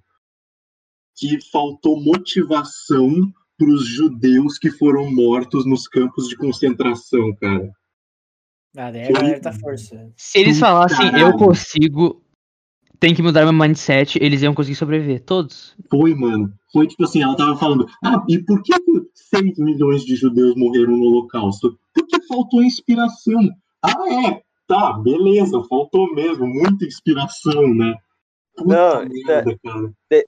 [1.15, 7.72] que faltou motivação para os judeus que foram mortos nos campos de concentração, cara.
[8.76, 10.13] Ah, daí a galera tá forçando.
[10.18, 12.22] Se eles falassem, eu consigo,
[12.99, 15.21] tem que mudar meu mindset, eles iam conseguir sobreviver.
[15.21, 15.75] Todos.
[15.89, 16.51] Foi, mano.
[16.71, 20.55] Foi tipo assim, ela tava falando, ah, e por que que 6 milhões de judeus
[20.55, 21.77] morreram no holocausto?
[21.93, 23.49] Porque faltou inspiração.
[23.81, 27.95] Ah, é, tá, beleza, faltou mesmo, muita inspiração, né?
[28.55, 29.91] Puta Não, merda, cara.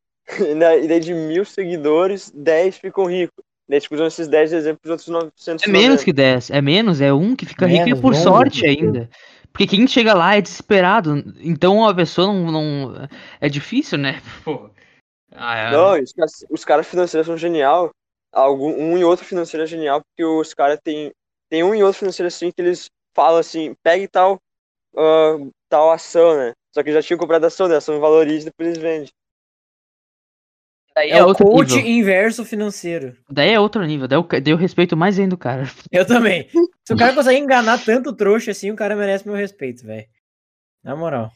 [0.58, 3.42] Né, E daí de mil seguidores, 10 ficam ricos.
[3.70, 5.66] Daí, tipo, usam esses 10 exemplos os outros 900.
[5.66, 8.20] É menos que 10, é menos, é um que fica rico Menos, e por bom.
[8.20, 9.10] sorte ainda.
[9.58, 11.24] Porque quem chega lá é desesperado.
[11.40, 12.52] Então a pessoa não.
[12.52, 13.08] não-
[13.42, 14.22] é difícil, né?
[14.46, 14.70] Pô.
[15.36, 17.90] Ah, é- Não, os caras, os caras financeiros são genial.
[18.32, 21.12] Algum, um e outro financeiro é genial, porque os caras tem,
[21.50, 24.38] tem um e outro financeiro assim que eles falam assim, pegue tal,
[24.96, 25.38] ah,
[25.70, 26.54] tal ação, né?
[26.74, 27.76] Só que já tinham comprado ação, né?
[27.76, 29.10] A ação valoriza e depois eles vendem.
[30.98, 31.92] Daí É, é o outro coach nível.
[31.92, 33.16] inverso financeiro.
[33.30, 34.08] Daí é outro nível.
[34.08, 35.64] Daí eu, daí eu respeito mais ainda o cara.
[35.92, 36.50] Eu também.
[36.86, 40.08] Se o cara consegue enganar tanto trouxa assim, o cara merece meu respeito, velho.
[40.84, 41.32] Na moral.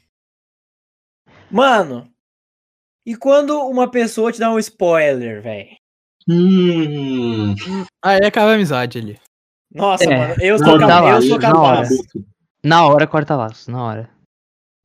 [1.49, 2.09] Mano,
[3.05, 5.69] e quando uma pessoa te dá um spoiler, velho?
[6.27, 7.55] Hum,
[8.03, 9.19] Aí acaba a amizade ali.
[9.73, 11.89] Nossa, É, mano, eu sou, capaz, eu sou na capaz.
[12.63, 14.09] Na hora corta laço, na hora.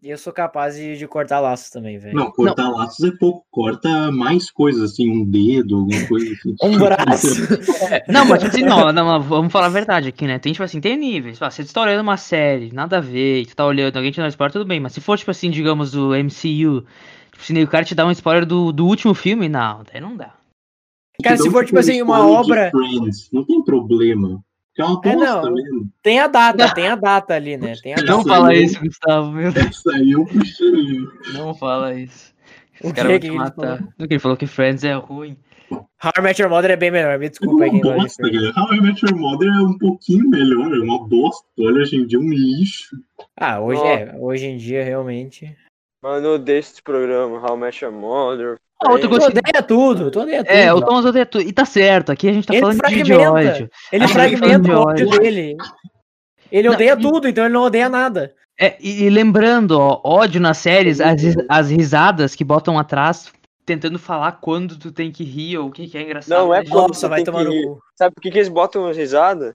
[0.03, 2.15] Eu sou capaz de, de cortar laços também, velho.
[2.15, 3.45] Não, cortar laços é pouco.
[3.51, 6.55] Corta mais coisas, assim, um dedo, alguma coisa assim.
[6.63, 7.27] Um braço.
[8.07, 10.39] Não, mas tipo assim, não, não, vamos falar a verdade aqui, né?
[10.39, 11.41] Tem, tipo assim, tem níveis.
[11.43, 14.13] Ah, se você tá olhando uma série, nada a ver, e tu tá olhando, alguém
[14.13, 14.79] te dá um spoiler, tudo bem.
[14.79, 18.11] Mas se for, tipo assim, digamos, do MCU, tipo assim, o cara te dá um
[18.11, 20.35] spoiler do, do último filme, não, daí não dá.
[21.23, 24.41] Cara, se for, tipo assim, uma obra- Friends, não tem problema.
[24.77, 25.55] Que é uma É, bosta não.
[25.55, 25.89] mesmo.
[26.03, 27.75] Tem a data, tem a data ali, né?
[27.83, 28.29] Tem a Não Não data.
[28.29, 29.67] fala isso, Gustavo, meu Deus.
[29.67, 30.99] Essa aí eu puxei.
[31.33, 32.35] Não fala isso.
[32.83, 33.79] O Os que caras vão que te ele matar.
[33.79, 33.93] falou?
[33.99, 35.37] Não, que ele falou que Friends é ruim.
[35.73, 38.23] How I Met Your Mother é bem melhor, me É desculpa aí uma quem gosta
[38.23, 38.67] de bosta, cara.
[38.69, 41.45] How I Met Your Mother é um pouquinho melhor, é uma bosta.
[41.59, 42.97] Olha, hoje em dia é um lixo.
[43.37, 43.87] Ah, hoje Ó.
[43.87, 45.57] é, hoje em dia realmente.
[46.03, 48.59] Mano, eu odeio esse programa, How I Met Your Mother.
[48.83, 50.55] Ah, outra Tu coisa que- odeia tudo, tu odeia tudo.
[50.55, 51.43] É, o Thomas odeia tudo.
[51.43, 53.71] E tá certo, aqui a gente tá Ele falando de, ódio.
[53.93, 55.21] Ele a gente fragmenta tá o ódio ódio.
[55.21, 55.57] dele.
[56.53, 58.35] Ele Não, odeia e- tudo, então ele não odeia nada.
[58.59, 63.31] É, e, e lembrando, ó, ódio nas séries, as, as risadas que botam atrás,
[63.65, 66.39] tentando falar quando tu tem que rir ou o que, que é engraçado.
[66.39, 67.67] Não, é né, quando Nossa, vai tem tomar que no rir.
[67.67, 67.81] cu.
[67.97, 69.53] Sabe por que, que eles botam as risadas?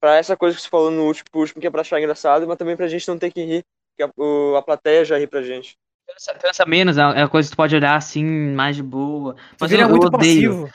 [0.00, 2.56] Pra essa coisa que você falou no último, último, que é pra achar engraçado, mas
[2.58, 3.64] também pra gente não ter que rir.
[3.96, 5.74] Que a, o- a plateia já ri pra gente.
[6.06, 9.36] Pensa, pensa menos, é é uma coisa que tu pode olhar assim, mais de boa.
[9.60, 10.50] Mas eu, eu muito odeio.
[10.50, 10.70] passivo.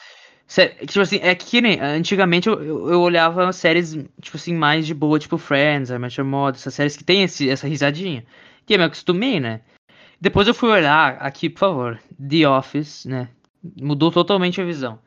[0.86, 4.94] Tipo assim, é que nem, antigamente eu, eu, eu olhava séries, tipo assim, mais de
[4.94, 8.26] boa, tipo Friends, I Met Your Mother, essas séries que tem esse, essa risadinha.
[8.66, 9.62] Que eu me acostumei, né?
[10.20, 13.30] Depois eu fui olhar aqui, por favor, The Office, né?
[13.80, 15.00] Mudou totalmente a visão.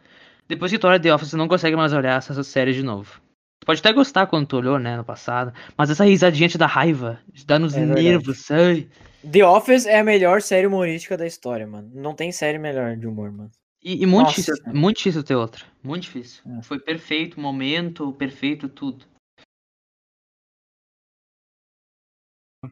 [0.49, 3.21] Depois que tu olha The Office, você não consegue mais olhar essa série de novo.
[3.65, 6.67] Tu pode até gostar quando tu olhou, né, no passado, mas essa risadinha te dá
[6.67, 8.91] raiva, te dá nos É nervos, sabe?
[9.33, 11.91] The Office é a melhor série humorística da história, mano.
[11.95, 13.51] Não tem série melhor de humor, mano.
[13.83, 14.43] E, e muito, Nossa.
[14.43, 15.65] difícil, muito difícil ter outra.
[15.83, 16.43] Muito difícil.
[16.59, 16.63] É.
[16.63, 19.07] Foi perfeito, o momento, perfeito, tudo.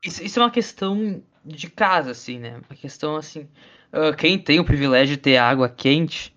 [0.05, 2.61] Isso, isso é uma questão de casa, assim, né?
[2.68, 3.48] Uma questão assim.
[3.90, 6.37] ah, quem tem o privilégio de ter água quente,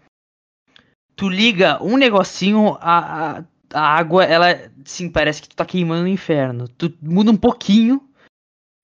[1.13, 6.03] tu liga um negocinho, a, a, a água, ela, sim, parece que tu tá queimando
[6.03, 6.67] no inferno.
[6.67, 8.01] Tu muda um pouquinho,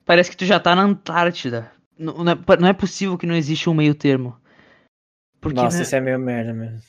[0.05, 1.71] parece que tu já tá na Antártida.
[1.97, 4.37] Não, não, é, não é possível que não exista um meio termo.
[5.39, 5.83] Porque, Nossa, né?
[5.83, 6.81] isso é meio merda mesmo.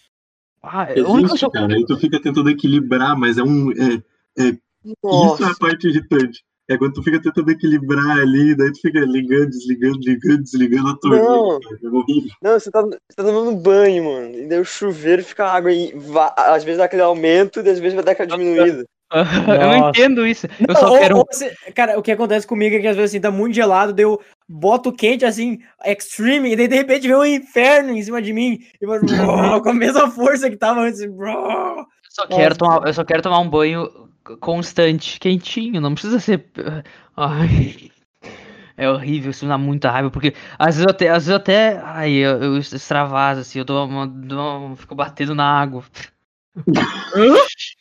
[0.63, 1.75] Ah, Existe, coisa- cara.
[1.75, 3.73] Aí tu fica tentando equilibrar, mas é um.
[3.73, 4.03] é-
[4.85, 6.45] isso é a parte irritante.
[6.71, 10.97] É quando tu fica tentando equilibrar ali, daí tu fica ligando, desligando, ligando, desligando a
[10.97, 11.25] torneira.
[11.27, 11.57] Não.
[11.57, 11.59] É.
[12.43, 14.35] Não, você tá, você tá tomando banho, mano.
[14.39, 15.93] E daí o chuveiro fica água aí.
[15.97, 18.85] va- Às vezes dá aquele aumento e às vezes vai dar aquela diminuída.
[19.13, 19.25] eu
[19.69, 19.89] não Nossa.
[20.01, 20.47] entendo isso.
[20.47, 21.17] Eu Não, só ou- quero.
[21.19, 23.93] ou você- cara, o que acontece comigo é que às vezes assim, tá muito gelado,
[23.93, 28.33] deu boto quente assim, extreme, e daí de repente vem um inferno em cima de
[28.33, 31.05] mim, e eu, com a mesma força que tava antes.
[31.05, 31.87] Bro.
[32.19, 33.91] Eu só, quero tomar, eu só quero tomar um banho
[34.41, 36.47] constante, quentinho, não precisa ser.
[37.17, 37.91] Ai.
[38.77, 41.37] É horrível, isso me dá muita raiva, porque às vezes eu até, às vezes eu
[41.37, 45.85] até ai, eu, eu extravaso, assim, eu dou uma, dou uma- fico batendo na água.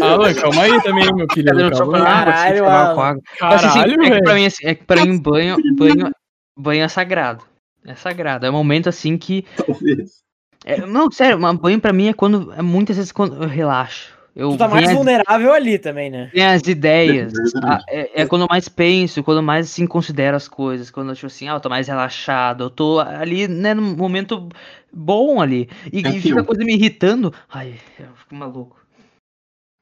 [0.00, 1.50] Alan, calma aí também, meu querido.
[1.50, 1.96] Cadê o Calma?
[1.98, 3.14] Assim, Caralho, água.
[3.40, 6.10] Mas, assim, Caralho, é que pra mim, assim, é que pra mim banho, banho,
[6.56, 7.44] banho é sagrado.
[7.84, 8.44] É sagrado.
[8.46, 9.46] É um momento assim que.
[9.56, 10.22] Talvez.
[10.64, 12.52] É- não, sério, mas banho pra mim é quando.
[12.52, 14.12] É muitas vezes quando eu relaxo.
[14.34, 16.30] Eu Tu tá mais as- vulnerável ali também, né?
[16.32, 17.34] Tem as ideias.
[17.34, 17.66] É verdade.
[17.66, 20.90] Ah, É, é quando eu mais penso, quando eu mais assim, considero as coisas.
[20.90, 22.64] Quando eu, tipo assim, ah, eu tô mais relaxado.
[22.64, 24.48] Eu tô ali, né, num momento
[24.90, 25.68] bom ali.
[25.92, 27.30] E, É e fica eu- coisa me irritando.
[27.52, 28.80] Ai, eu fico maluco.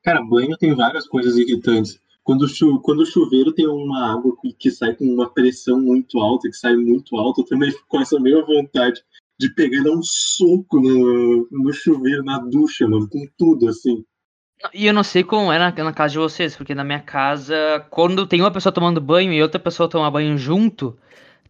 [0.03, 2.01] Cara, banho tem várias coisas irritantes.
[2.25, 6.19] Quando, chu quando o chuveiro tem uma água que- que sai com uma pressão muito
[6.19, 9.01] alta, que sai muito alta, eu também fico com essa mesma vontade
[9.41, 14.05] de pegar e dar um soco no, no chuveiro, na ducha, mano, com tudo, assim.
[14.75, 17.55] E eu não sei como é na, na casa de vocês, porque na minha casa,
[17.89, 20.97] quando tem uma pessoa tomando banho e outra pessoa toma banho junto,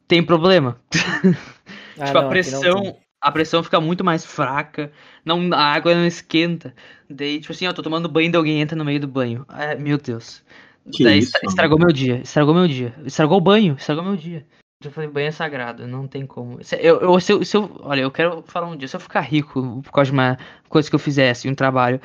[0.06, 0.80] tem problema.
[1.98, 2.96] Ah, tipo, não, a pressão.
[3.20, 4.90] A pressão fica muito mais fraca,
[5.22, 6.74] não, a água não esquenta.
[7.10, 9.44] Daí, tipo assim, ó, tô tomando banho e alguém entra no meio do banho.
[9.48, 10.42] Ah, meu Deus.
[10.90, 11.50] Que Daí isso, estra- mano?
[11.50, 12.94] estragou meu dia, estragou meu dia.
[13.04, 14.46] Estragou o banho, estragou meu dia.
[14.82, 16.64] Eu falei, banho é sagrado, não tem como.
[16.64, 19.00] Se eu, eu, se eu, se eu- olha, eu quero falar um dia, se eu
[19.00, 20.38] ficar rico por causa de uma
[20.70, 22.00] coisa que eu fizesse, um trabalho,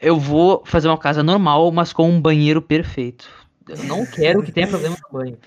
[0.00, 3.28] eu vou fazer uma casa normal, mas com um banheiro perfeito.
[3.68, 5.38] Eu não quero que tenha problema no banho.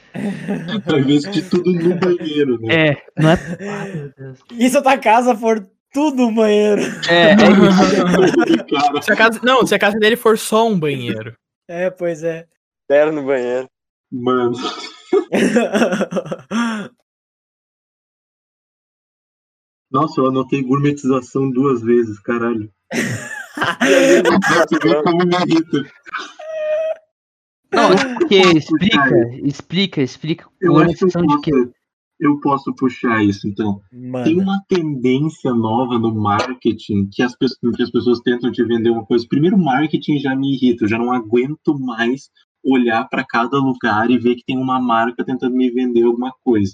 [0.88, 2.90] Ao invés de tudo no banheiro, né?
[2.92, 3.38] É, não é.
[3.70, 4.12] Ai.
[4.58, 6.82] E se a tua casa for tudo um banheiro?
[7.10, 9.04] É, é isso.
[9.04, 11.34] Se a casa, não, se a casa dele for só um banheiro.
[11.68, 12.46] É, pois é.
[12.90, 13.68] Zero no banheiro.
[14.12, 14.54] mano,
[19.92, 22.72] nossa, eu anotei gourmetização duas vezes, caralho.
[22.94, 25.84] Você vê como me irrita.
[27.72, 30.50] Não, porque posso explica, puxar explica, explica.
[30.60, 31.74] Eu acho que eu posso,
[32.20, 33.80] eu posso puxar isso, então.
[33.92, 34.42] Tem Mano.
[34.42, 39.06] uma tendência nova no marketing que as, pessoas, que as pessoas tentam te vender uma
[39.06, 39.26] coisa.
[39.30, 42.30] Primeiro, marketing já me irrita, eu já não aguento mais
[42.64, 46.74] olhar para cada lugar e ver que tem uma marca tentando me vender alguma coisa.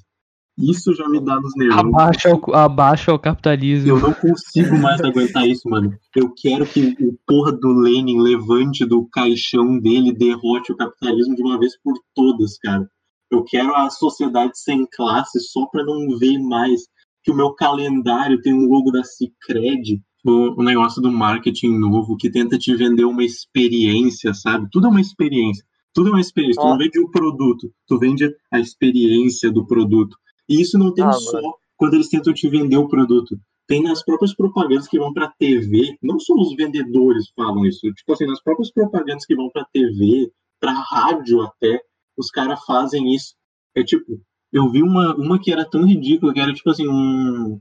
[0.57, 1.79] Isso já me dá nos nervos.
[1.79, 3.89] Abaixa o, abaixa o capitalismo.
[3.89, 5.93] Eu não consigo mais aguentar isso, mano.
[6.15, 11.35] Eu quero que o porra do Lenin levante do caixão dele e derrote o capitalismo
[11.35, 12.89] de uma vez por todas, cara.
[13.29, 16.83] Eu quero a sociedade sem classe só pra não ver mais
[17.21, 22.15] que o meu calendário tem um logo da Cicred, o, o negócio do marketing novo
[22.15, 24.67] que tenta te vender uma experiência, sabe?
[24.71, 25.65] Tudo é uma experiência.
[25.95, 26.61] Tudo é uma experiência.
[26.61, 26.69] Tu Ah.
[26.71, 30.15] não vende o produto, tu vende a experiência do produto.
[30.47, 31.55] E isso não tem Ah, só mano.
[31.77, 35.97] quando eles tentam te vender o produto tem nas próprias propagandas que vão para TV,
[36.03, 40.31] não só os vendedores falam isso, tipo assim, nas próprias propagandas que vão para TV,
[40.59, 41.81] para rádio até,
[42.15, 43.33] os caras fazem isso.
[43.73, 44.21] É tipo,
[44.53, 47.59] eu vi uma, uma que era tão ridícula, que era tipo assim, um,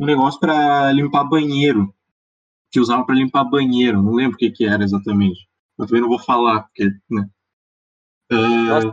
[0.00, 1.94] um negócio para limpar banheiro,
[2.72, 5.46] que usava para limpar banheiro, não lembro o que que era exatamente.
[5.78, 7.28] Eu também não vou falar, porque, né.
[8.34, 8.92] Nossa.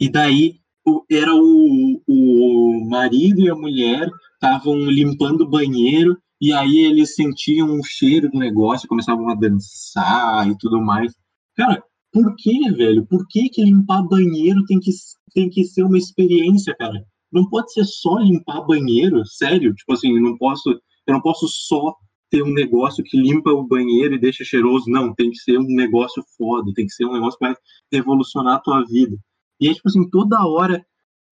[0.00, 0.54] e daí
[0.86, 7.14] o- era o, o marido e a mulher estavam limpando o banheiro e aí eles
[7.14, 11.12] sentiam o cheiro do negócio, começavam a dançar e tudo mais.
[11.56, 13.06] Cara, por que, velho?
[13.06, 14.90] Por que, que limpar banheiro tem que,
[15.34, 17.04] tem que ser uma experiência, cara?
[17.32, 19.72] Não pode ser só limpar banheiro, sério?
[19.74, 21.94] Tipo assim, eu não posso, eu não posso só
[22.32, 24.88] ter um negócio que limpa o banheiro e deixa cheiroso.
[24.88, 27.54] Não, tem que ser um negócio foda, tem que ser um negócio que vai
[27.92, 29.14] revolucionar a tua vida.
[29.60, 30.84] E é tipo assim, toda hora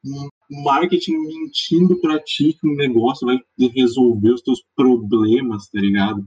[0.04, 0.28] um
[0.62, 3.38] marketing mentindo pra ti que um negócio vai
[3.74, 6.26] resolver os teus problemas, tá ligado?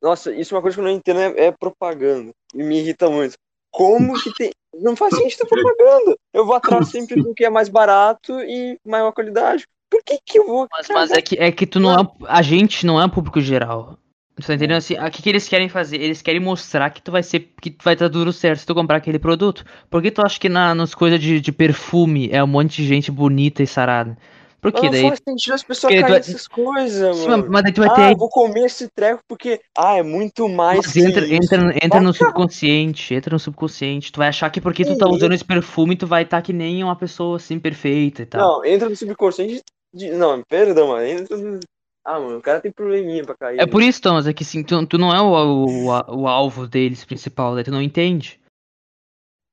[0.00, 2.32] Nossa, isso é uma coisa que eu não entendo, é, é propaganda.
[2.54, 3.34] E me irrita muito.
[3.72, 4.50] Como que tem.
[4.74, 6.16] Não faz sentido propaganda.
[6.32, 9.66] Eu vou atrás sempre do que é mais barato e maior qualidade.
[9.90, 10.66] Por que que eu vou.
[10.70, 12.06] Mas, mas é, que, é que tu não é.
[12.28, 13.98] A gente não é um público geral.
[14.36, 14.94] Tu tá entendendo assim?
[14.98, 16.00] O que, que eles querem fazer?
[16.00, 17.52] Eles querem mostrar que tu vai ser.
[17.60, 19.64] que tu vai estar duro certo se tu comprar aquele produto.
[19.88, 22.88] Por que tu acha que na, nas coisas de, de perfume é um monte de
[22.88, 24.18] gente bonita e sarada?
[24.60, 25.02] Por que daí?
[25.02, 27.46] faz sentido as pessoas caírem vai- nessas coisas, Sim, mano.
[27.50, 28.12] mas daí tu vai Ah, ter.
[28.12, 29.60] eu vou comer esse treco porque.
[29.76, 30.78] Ah, é muito mais.
[30.78, 34.10] Mas entra, entra, entra no subconsciente, entra no subconsciente.
[34.10, 36.82] Tu vai achar que porque tu tá usando esse perfume, tu vai estar que nem
[36.82, 38.40] uma pessoa assim perfeita e tal.
[38.40, 39.62] Não, entra no subconsciente.
[39.94, 40.10] De...
[40.10, 41.60] Não, perdão, no...
[42.04, 43.58] Ah, mano, o cara tem probleminha pra cair.
[43.58, 46.66] É por isso, Thomas, é que sim, tu, tu não é o, o, o alvo
[46.66, 48.38] deles principal, daí tu não entende.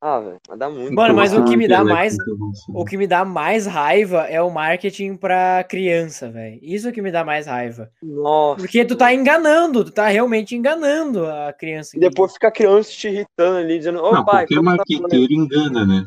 [0.04, 0.94] Ah, velho, mas dá muito.
[0.96, 2.82] Mano, mas o que me dá mais- internacional.
[2.82, 6.60] O que me dá mais raiva é o marketing pra criança, velho.
[6.62, 7.88] Isso que me dá mais raiva.
[8.02, 8.60] Nossa.
[8.60, 11.96] Porque tu tá enganando, tu tá realmente enganando a criança.
[11.96, 14.84] E depois fica a criança te irritando ali, dizendo, ô Não, pai, qualquer como tá
[14.84, 16.04] falando?" marqueteiro engana, né?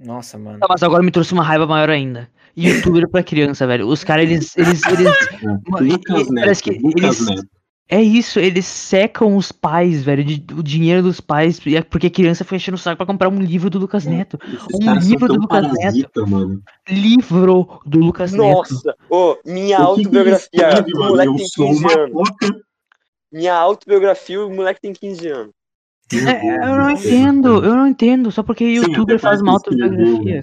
[0.00, 0.58] Nossa, mano.
[0.58, 2.28] Tá, mas agora me trouxe uma raiva maior ainda.
[2.56, 3.86] Youtuber pra criança, velho.
[3.86, 4.56] Os caras, eles.
[4.56, 5.06] eles, eles
[5.42, 5.82] É.
[5.82, 7.48] Lucas parece Neto, que Lucas eles- Neto.
[7.88, 10.24] é isso, eles secam os pais, velho.
[10.24, 11.60] de- o dinheiro dos pais.
[11.66, 14.06] e é Porque a criança foi enchendo o saco pra comprar um livro do Lucas
[14.06, 14.38] Neto.
[14.42, 16.62] Esses Um livro do Lucas parasita, mano.
[16.88, 18.42] Livro do Lucas Neto.
[18.54, 21.80] Nossa, ô, minha O que que ele autobiografia, escreve, o moleque Eu tem sou 15
[21.84, 22.28] uma anos.
[23.32, 25.52] Minha autobiografia, o moleque tem 15 anos.
[26.12, 28.30] É, eu não entendo, eu não entendo.
[28.30, 30.40] Só porque Sim, youtuber faz uma autobiografia.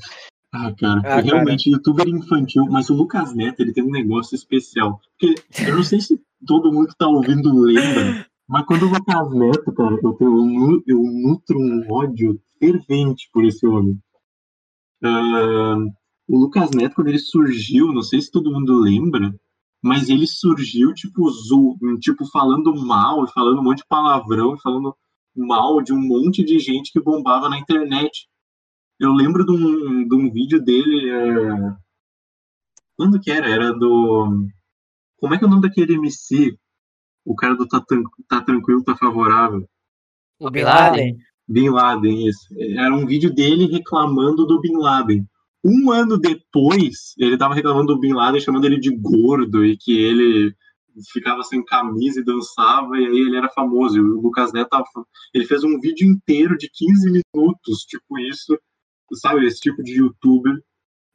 [0.53, 5.01] Ah, cara, Ah, realmente, youtuber infantil, mas o Lucas Neto, ele tem um negócio especial.
[5.19, 5.33] Porque
[5.67, 9.73] eu não sei se todo mundo que tá ouvindo lembra, mas quando o Lucas Neto,
[9.73, 13.97] cara, eu, tenho, eu, eu nutro um ódio fervente por esse homem.
[15.03, 15.75] Ah,
[16.27, 19.33] o Lucas Neto, quando ele surgiu, não sei se todo mundo lembra,
[19.81, 24.95] mas ele surgiu, tipo, zo, tipo falando mal, falando um monte de palavrão, falando
[25.35, 28.27] mal de um monte de gente que bombava na internet.
[28.99, 31.09] Eu lembro de um, de um vídeo dele.
[31.09, 31.75] é,
[32.95, 33.49] Quando que era?
[33.49, 34.47] Era do.
[35.17, 36.57] Como é que é o nome daquele MC?
[37.25, 39.67] O cara do Tá, Tran- tá Tranquilo, Tá Favorável.
[40.39, 41.17] O Bin Laden.
[41.47, 42.47] Bin Laden, isso.
[42.77, 45.25] Era um vídeo dele reclamando do Bin Laden.
[45.63, 49.97] Um ano depois, ele tava reclamando do Bin Laden, chamando ele de gordo e que
[49.97, 50.53] ele
[51.11, 53.95] ficava sem camisa e dançava, e aí ele era famoso.
[53.97, 54.85] E o Lucas Neto tava,
[55.33, 58.57] ele fez um vídeo inteiro de 15 minutos, tipo isso,
[59.15, 60.61] sabe, esse tipo de youtuber.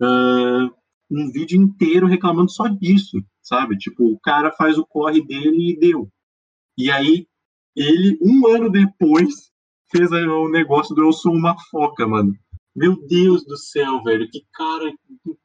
[0.03, 0.71] ah,
[1.11, 3.79] um vídeo inteiro reclamando só disso, sabe?
[3.79, 6.09] Tipo, o cara faz o corre dele e deu.
[6.77, 7.27] E aí,
[7.75, 9.51] ele, um ano depois,
[9.91, 12.35] fez o negócio do Eu Sou Uma Foca, mano.
[12.77, 14.29] Meu Deus do céu, velho.
[14.31, 14.93] Que cara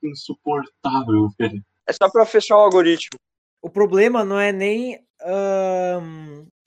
[0.03, 1.63] insuportável, velho.
[1.87, 3.17] É só pra fechar o algoritmo.
[3.61, 4.99] O problema não é nem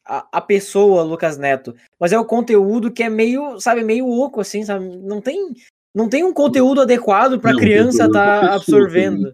[0.04, 4.40] a, a pessoa, Lucas Neto, mas é o conteúdo que é meio, sabe, meio oco,
[4.40, 4.84] assim, sabe?
[4.98, 5.52] Não tem,
[5.96, 9.32] não tem um conteúdo adequado pra Não, criança conteúdo tá absorvendo.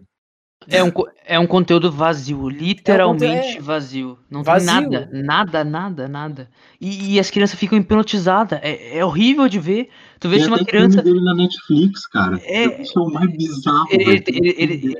[0.65, 0.91] É um,
[1.25, 4.17] é um conteúdo vazio, literalmente é- vazio.
[4.31, 4.69] Não vazio.
[4.69, 6.49] tem nada, nada, nada, nada.
[6.79, 8.59] E, e as crianças ficam hipnotizadas.
[8.63, 9.89] É, é horrível de ver.
[10.21, 11.01] Tu vê uma criança.
[11.01, 12.39] filme dele na Netflix, cara.
[12.45, 14.95] É- é o mais bizarro, Ele- ele- ele-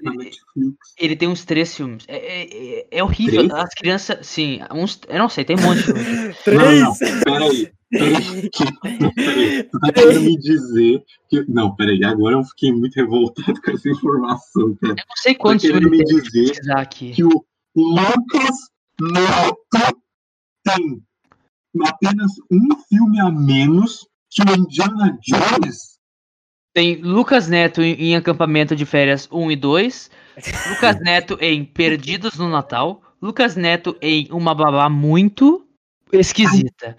[1.00, 2.04] ele- tem uns três filmes.
[2.10, 2.44] É, é,
[2.82, 3.48] é- é horrível.
[3.48, 3.54] Três?
[3.64, 4.28] As crianças.
[4.28, 5.00] Sim, uns.
[5.08, 6.04] Eu não sei, tem um monte de filme.
[6.28, 6.82] Não, Três!
[6.82, 6.94] não,
[7.24, 7.72] peraí.
[7.94, 11.46] Tu tá querendo me dizer que.
[11.48, 12.04] Não, peraí.
[12.04, 14.94] Agora eu fiquei muito revoltado com essa informação, cara.
[14.94, 16.52] Eu não sei Tá quantos querendo filmes me dizer
[16.90, 18.56] que o Lucas
[19.02, 19.98] Neto
[20.64, 21.04] tem
[21.86, 25.94] apenas um filme a menos que o Indiana Jones?
[26.74, 30.12] Tem Lucas Neto em, em Acampamento de Férias 1 e 2.
[30.72, 33.02] Lucas Neto em Perdidos no Natal.
[33.22, 35.68] Lucas Neto em Uma Babá Muito
[36.12, 36.98] Esquisita.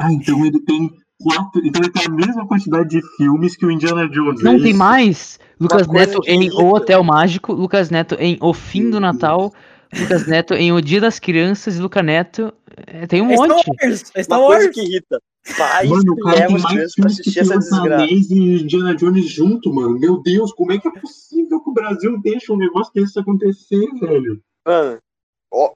[0.00, 0.90] Ah, então ele tem
[1.20, 1.64] quatro.
[1.64, 4.42] Então ele tem a mesma quantidade de filmes que o Indiana Jones.
[4.42, 4.78] Não é tem isso?
[4.78, 5.38] mais.
[5.60, 6.50] Lucas coisa Neto em.
[6.50, 7.52] O Hotel Mágico.
[7.52, 9.52] Lucas Neto em O Fim do Natal.
[9.96, 11.76] Lucas Neto em O Dia das Crianças.
[11.76, 12.52] E Lucas Neto.
[12.86, 13.66] é, tem um É Star monte.
[13.82, 14.10] Wars!
[14.14, 14.74] é Star Uma coisa Wars!
[14.74, 15.20] que irrita.
[15.58, 17.82] Pais Mano, o que cara levam tem as mais crianças pra filmes que assistir essa.
[17.82, 19.98] Anéis e Indiana Jones junto, mano.
[20.00, 23.86] Meu Deus, como é que é possível que o Brasil deixe um negócio desse acontecer,
[24.00, 24.40] velho?
[24.66, 24.98] Mano,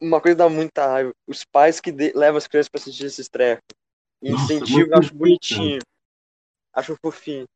[0.01, 1.13] uma coisa que dá muita raiva.
[1.29, 3.63] Os pais que levam as crianças pra assistir esses trecos.
[4.23, 5.79] Nossa, Incentivo, eu acho bonitinho.
[6.75, 7.47] Acho fofinho.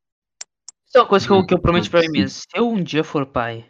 [0.85, 2.29] Isso é uma coisa que eu, que eu prometo pra mim mesmo.
[2.29, 3.65] Se eu um dia for pai,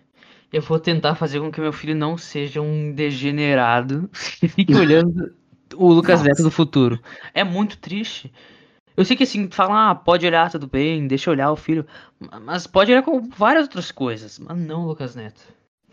[0.51, 4.09] eu vou tentar fazer com que meu filho não seja um degenerado
[4.41, 5.35] e fique olhando
[5.75, 6.29] o Lucas Nossa.
[6.29, 6.99] Neto do futuro.
[7.33, 8.31] É muito triste.
[8.95, 11.85] Eu sei que assim, falar, ah, pode olhar, tudo bem, deixa eu olhar o filho.
[12.41, 14.37] Mas pode olhar com várias outras coisas.
[14.37, 15.41] Mas não, Lucas Neto.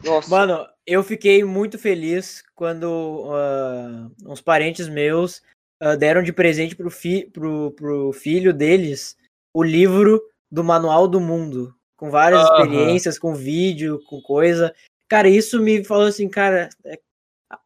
[0.05, 5.43] Nossa, Mano, eu fiquei muito feliz quando ah, uns parentes meus
[5.81, 9.17] ah, deram de presente pro, fi pro, pro filho deles
[9.55, 12.63] o livro do Manual do Mundo, com várias Aham.
[12.63, 14.75] experiências, com vídeo, com coisa.
[15.09, 16.99] Cara, isso me falou assim, cara, é-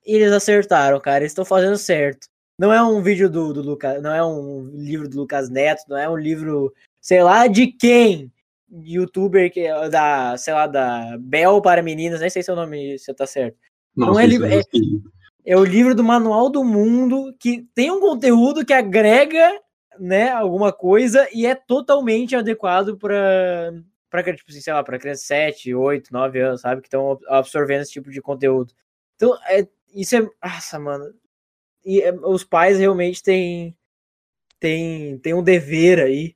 [0.04, 2.26] eles acertaram, cara, eles estão fazendo certo.
[2.58, 5.98] Não é um vídeo do, do Lucas, não é um livro do Lucas Neto, não
[5.98, 8.30] é um livro, sei lá, de quem?
[8.70, 12.56] Youtuber que é da, sei lá, da Bel para meninas, nem sei se é o
[12.56, 13.56] nome, se tá certo.
[13.94, 14.62] Nossa, é isso livro- é-.
[15.44, 19.60] É o livro do Manual do Mundo que tem um conteúdo que agrega,
[19.98, 23.72] né, alguma coisa e é totalmente adequado para
[24.10, 27.18] para tipo assim, sei lá, para crianças de 7, 8, 9 anos, sabe, que estão
[27.26, 28.72] absorvendo esse tipo de conteúdo.
[29.16, 31.12] Então, é, isso é, nossa, mano.
[31.84, 33.76] E é, os pais realmente têm
[34.60, 36.34] tem, tem um dever aí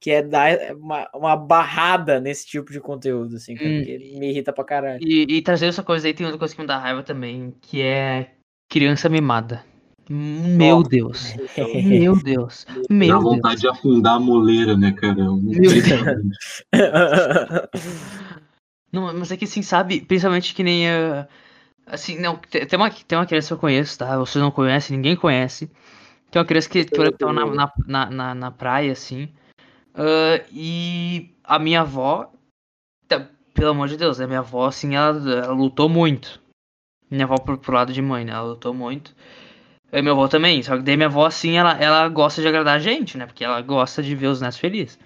[0.00, 3.58] que é dar uma, uma barrada nesse tipo de conteúdo, assim, Hum.
[3.58, 5.00] porque me irrita pra caralho.
[5.02, 7.80] E, e trazer essa coisa aí, tem outra coisa que me dá raiva também, que
[7.82, 8.34] é
[8.70, 9.62] criança mimada.
[10.08, 10.88] Meu Nossa.
[10.88, 11.36] Deus.
[11.84, 12.66] Meu Deus.
[12.68, 13.22] Dá Meu Deus.
[13.22, 15.16] vontade de afundar a moleira, né, cara?
[15.42, 15.74] Deus.
[18.92, 20.88] Não, mas é que assim, sabe, principalmente que nem.
[20.90, 21.28] ah,
[21.86, 24.18] assim, não, te- tem uma, tem uma criança que eu conheço, tá?
[24.18, 25.70] Você não conhece, ninguém conhece.
[26.32, 29.28] É uma criança que, que eu lembro que tava na, na, na, na, praia, assim.
[29.94, 32.32] ah, e a minha avó,
[33.06, 34.26] tá, pelo amor de Deus, né?
[34.26, 36.40] Minha avó, assim, ela, ela lutou muito.
[37.10, 38.32] Minha avó pro, pro lado de mãe, né?
[38.32, 39.14] Ela lutou muito.
[39.92, 42.76] E minha avó também, só que daí minha avó, assim, ela, ela gosta de agradar
[42.76, 43.26] a gente, né?
[43.26, 44.98] Porque ela gosta de ver os netos felizes.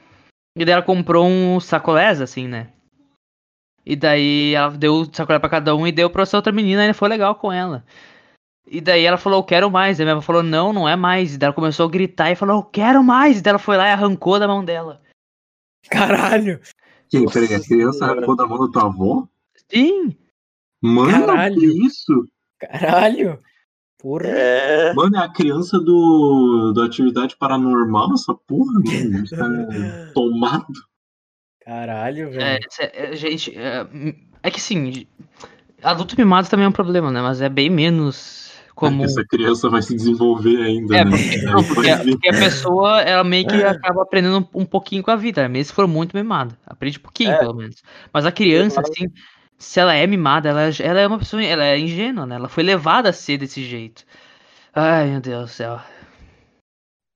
[0.56, 2.68] E daí ela comprou um sacolés, assim, né?
[3.86, 6.86] E daí ela deu o sacolé pra cada um e deu pra essa outra menina
[6.86, 7.84] e foi legal com ela.
[8.66, 9.98] E daí ela falou, eu quero mais.
[9.98, 11.34] E minha avó falou, não, não é mais.
[11.34, 13.38] E daí ela começou a gritar e falou, eu quero mais.
[13.38, 15.02] E daí ela foi lá e arrancou da mão dela.
[15.90, 16.60] Caralho!
[17.08, 19.28] Quem, peraí, a criança arrancou da mão da tua avó?
[19.70, 20.16] Sim!
[20.86, 21.58] Mano, Caralho.
[21.58, 22.28] que isso?
[22.60, 23.38] Caralho!
[23.98, 24.26] Porra!
[24.28, 29.24] É, Mano, é a criança do, do Atividade Paranormal, essa porra, mano.
[29.32, 30.66] É tomado.
[31.64, 32.66] Caralho, É, velho.
[32.68, 33.86] cê- é, gente, é,
[34.42, 35.06] é que sim,
[35.82, 37.22] adulto mimado também é um problema, né?
[37.22, 39.04] Mas é bem menos comum.
[39.04, 41.10] Essa criança vai se desenvolver ainda, É, né?
[41.10, 45.16] porque, não, porque, a pessoa, ela meio que acaba aprendendo um, um pouquinho com a
[45.16, 46.58] vida, mesmo se for muito mimada.
[46.66, 47.38] Aprende um pouquinho, É.
[47.38, 47.82] pelo menos.
[48.12, 49.06] Mas a criança, assim,
[49.58, 52.36] se ela é mimada, ela, ela é uma pessoa, ela é ingênua, né?
[52.36, 54.04] Ela foi levada a ser desse jeito.
[54.72, 55.76] Ai, meu Deus do céu.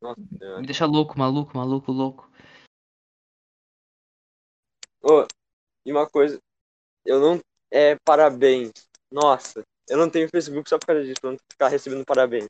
[0.01, 0.21] nossa.
[0.61, 2.31] Me deixa louco, maluco, maluco, louco.
[5.03, 5.27] Ô,
[5.85, 6.39] e uma coisa,
[7.05, 7.41] eu não.
[7.71, 8.71] É, parabéns.
[9.11, 12.47] Nossa, eu não tenho Facebook só por causa disso, pra não ficar recebendo parabéns.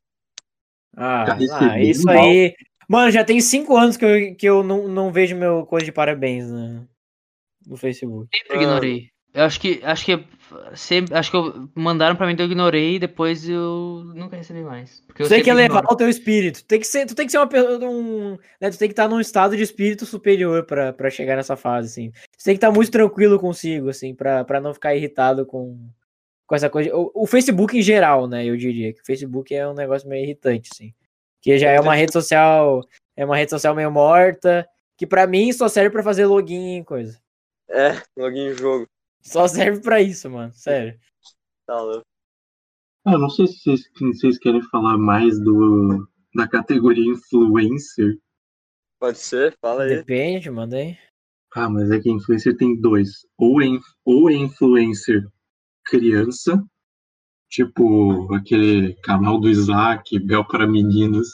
[0.96, 1.24] Ah,
[1.60, 2.16] ah, isso mal.
[2.16, 2.54] aí.
[2.88, 5.92] Mano, já tem cinco anos que eu, que eu não, não vejo meu coisa de
[5.92, 6.86] parabéns né,
[7.66, 8.28] no Facebook.
[8.34, 8.62] Sempre Mano.
[8.62, 9.10] ignorei.
[9.34, 10.24] Eu acho que, acho que
[10.74, 14.62] sempre, acho que eu, mandaram pra mim, então eu ignorei e depois eu nunca recebi
[14.62, 15.02] mais.
[15.06, 15.94] Porque Tu tem que elevar ignoro.
[15.94, 16.64] o teu espírito.
[16.64, 17.78] Tem que ser, tu tem que ser uma pessoa.
[17.84, 21.56] Um, né, tu tem que estar num estado de espírito superior pra, pra chegar nessa
[21.56, 22.10] fase, assim.
[22.36, 25.78] Tu tem que estar muito tranquilo consigo, assim, pra, pra não ficar irritado com,
[26.46, 26.94] com essa coisa.
[26.96, 28.44] O, o Facebook em geral, né?
[28.46, 30.94] Eu diria que o Facebook é um negócio meio irritante, assim.
[31.40, 32.82] Que já é uma rede social.
[33.16, 34.66] É uma rede social meio morta.
[34.96, 37.20] Que pra mim só serve pra fazer login em coisa.
[37.70, 38.88] É, login em jogo.
[39.20, 40.52] Só serve pra isso, mano.
[40.54, 40.98] Sério.
[41.66, 42.04] Tá louco.
[43.04, 48.18] Ah, eu não sei se vocês, se vocês querem falar mais do, da categoria influencer.
[49.00, 49.56] Pode ser?
[49.60, 49.96] Fala aí.
[49.96, 50.96] Depende, manda aí.
[51.54, 53.26] Ah, mas é que influencer tem dois.
[53.36, 53.66] Ou é,
[54.04, 55.26] ou é influencer
[55.84, 56.62] criança,
[57.48, 61.28] tipo aquele canal do Isaac, Bel para Meninas.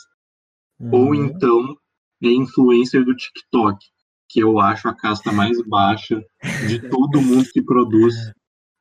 [0.93, 1.15] Ou Uhum.
[1.15, 1.77] então
[2.23, 3.79] é influencer do TikTok,
[4.29, 6.23] que eu acho a casta mais baixa
[6.67, 8.15] de todo mundo que produz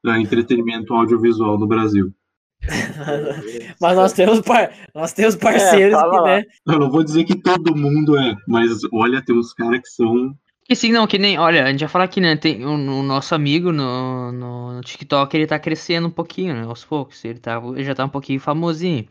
[0.05, 2.13] ah, entretenimento audiovisual no Brasil.
[3.79, 4.71] Mas nós temos, par...
[4.95, 6.45] nós temos parceiros fala que, né?
[6.67, 10.33] Eu não vou dizer que todo mundo é, mas olha, tem uns caras que são.
[10.63, 13.03] Que sim, não, que nem, olha, a gente vai falar aqui, né, tem o, o
[13.03, 17.37] nosso amigo no, no, no TikTok, ele tá crescendo um pouquinho, né, aos poucos, ele,
[17.37, 19.05] tá, ele já tá um pouquinho famosinho.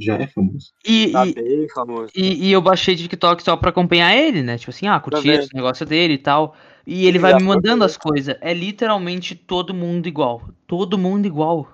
[0.00, 0.72] Já é famoso.
[0.86, 2.12] E, Tá e, bem famoso.
[2.14, 5.38] e, e eu baixei TikTok só pra acompanhar ele, né, tipo assim, ah, curtir Também.
[5.38, 6.56] esse negócio dele e tal,
[6.86, 11.26] e ele vai já me mandando as coisas, é literalmente todo mundo igual, todo mundo
[11.26, 11.68] igual.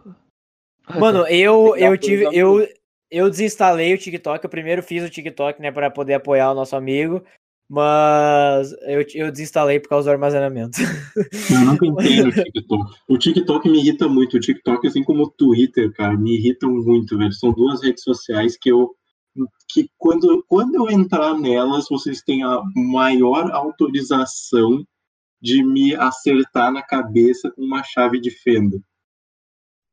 [0.95, 2.25] Mano, eu, eu tive.
[2.33, 2.67] Eu,
[3.11, 4.45] eu desinstalei o TikTok.
[4.45, 7.25] Eu primeiro fiz o TikTok, né, pra poder apoiar o nosso amigo.
[7.69, 10.79] Mas eu, eu desinstalei por causa do armazenamento.
[11.51, 12.95] Eu nunca entendo o TikTok.
[13.09, 14.37] O TikTok me irrita muito.
[14.37, 17.33] O TikTok, assim como o Twitter, cara, me irritam muito, velho.
[17.33, 18.95] São duas redes sociais que eu.
[19.69, 24.87] que quando, quando eu entrar nelas, vocês têm a maior autorização
[25.41, 28.81] de me acertar na cabeça com uma chave de fenda.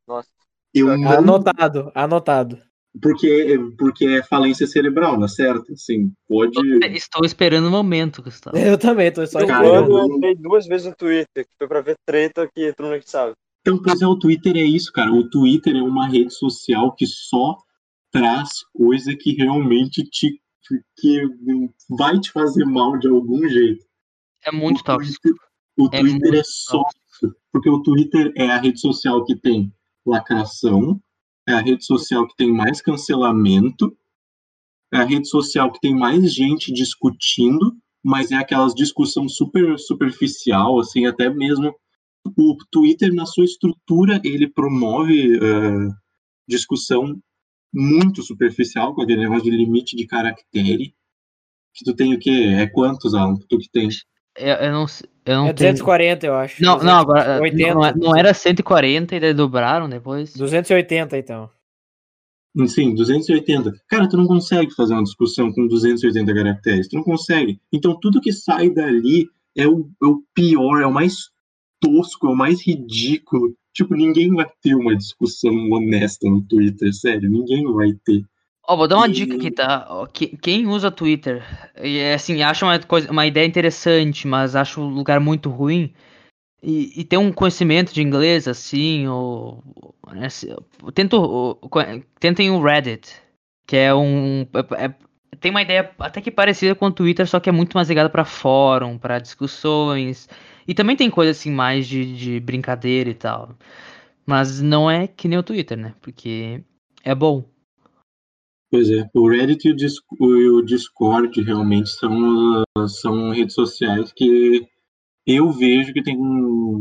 [0.08, 0.30] Nossa.
[0.74, 1.12] Eu não.
[1.12, 2.62] Anotado, anotado.
[3.02, 5.74] Porque, porque é falência cerebral, não é certo?
[5.74, 6.54] Assim, pode.
[6.96, 8.56] Estou esperando o momento, Gustavo.
[8.56, 9.98] Eu também, tô só esperando.
[9.98, 13.34] eu- entrei duas vezes no Twitter, que foi pra ver treta que todo mundo sabe.
[13.62, 15.12] Então, pois é, o Twitter é isso, cara.
[15.12, 17.58] O Twitter é uma rede social que só
[18.12, 20.40] traz coisa que realmente te
[20.98, 21.22] que
[21.90, 23.84] vai te fazer mal de algum jeito.
[24.46, 25.22] É muito o tóxico.
[25.22, 25.42] Twitter,
[25.78, 27.36] o É Twitter é só isso.
[27.52, 29.74] Porque o Twitter é a rede social que tem
[30.06, 31.02] lacração,
[31.48, 33.96] é a rede social que tem mais cancelamento,
[34.94, 40.80] é a rede social que tem mais gente discutindo, mas é aquelas discussão super superficial,
[40.80, 41.74] assim, até mesmo
[42.38, 45.90] o Twitter na sua estrutura ele promove eh,
[46.48, 47.20] discussão
[47.74, 50.94] muito superficial com aquele negócio de limite de caractere.
[51.74, 52.54] Que tu tem o quê?
[52.56, 53.36] É quantos, Alan?
[53.36, 53.90] Tu que tem?
[54.38, 55.72] Eu, eu não, sei- eu não É tenho.
[55.72, 56.62] 240, eu acho.
[56.64, 57.40] Não, não, agora.
[57.40, 57.74] 280.
[57.74, 60.34] Não, é- não era 140 e daí dobraram depois.
[60.34, 61.50] 280, então.
[62.68, 63.72] Sim, 280.
[63.88, 66.88] Cara, tu não consegue fazer uma discussão com 280 caracteres.
[66.88, 67.60] Tu não consegue.
[67.72, 71.32] Então, tudo que sai dali é o, é o pior, é o mais
[71.82, 73.56] tosco, é o mais ridículo.
[73.74, 77.28] Tipo, ninguém vai ter uma discussão honesta no Twitter, sério.
[77.30, 78.24] Ninguém vai ter.
[78.68, 79.86] Ó, vou dar uma E- dica aqui, tá?
[80.42, 81.44] Quem usa Twitter,
[81.82, 85.94] e, assim, acha uma, coisa, uma ideia interessante, mas acha o lugar muito ruim,
[86.64, 89.64] e, e tem um conhecimento de inglês, assim, ou...
[90.14, 90.56] né, se-
[90.96, 91.70] tenta o- o-
[92.20, 93.14] tentem o Reddit,
[93.68, 94.44] que é um...
[94.78, 94.96] é- é-
[95.40, 98.10] tem uma ideia até que parecida com o Twitter, só que é muito mais ligado
[98.12, 100.30] pra fórum, pra discussões,
[100.68, 103.52] e também tem coisa, assim, mais de, de brincadeira e tal.
[104.26, 105.94] Mas não é que nem o Twitter, né?
[106.02, 106.64] Porque
[107.04, 107.46] é bom.
[108.74, 114.12] Pois é, o Reddit e o, Dis- o Discord realmente são, ah, são redes sociais
[114.12, 114.68] que
[115.28, 116.18] eu vejo que tem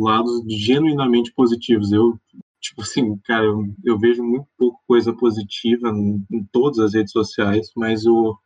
[0.01, 1.93] lados genuinamente positivos.
[1.93, 2.18] Eu,
[2.62, 7.12] tipo assim, cara, eu, eu vejo muito pouco coisa positiva em, em todas as redes
[7.12, 8.38] sociais, mas o,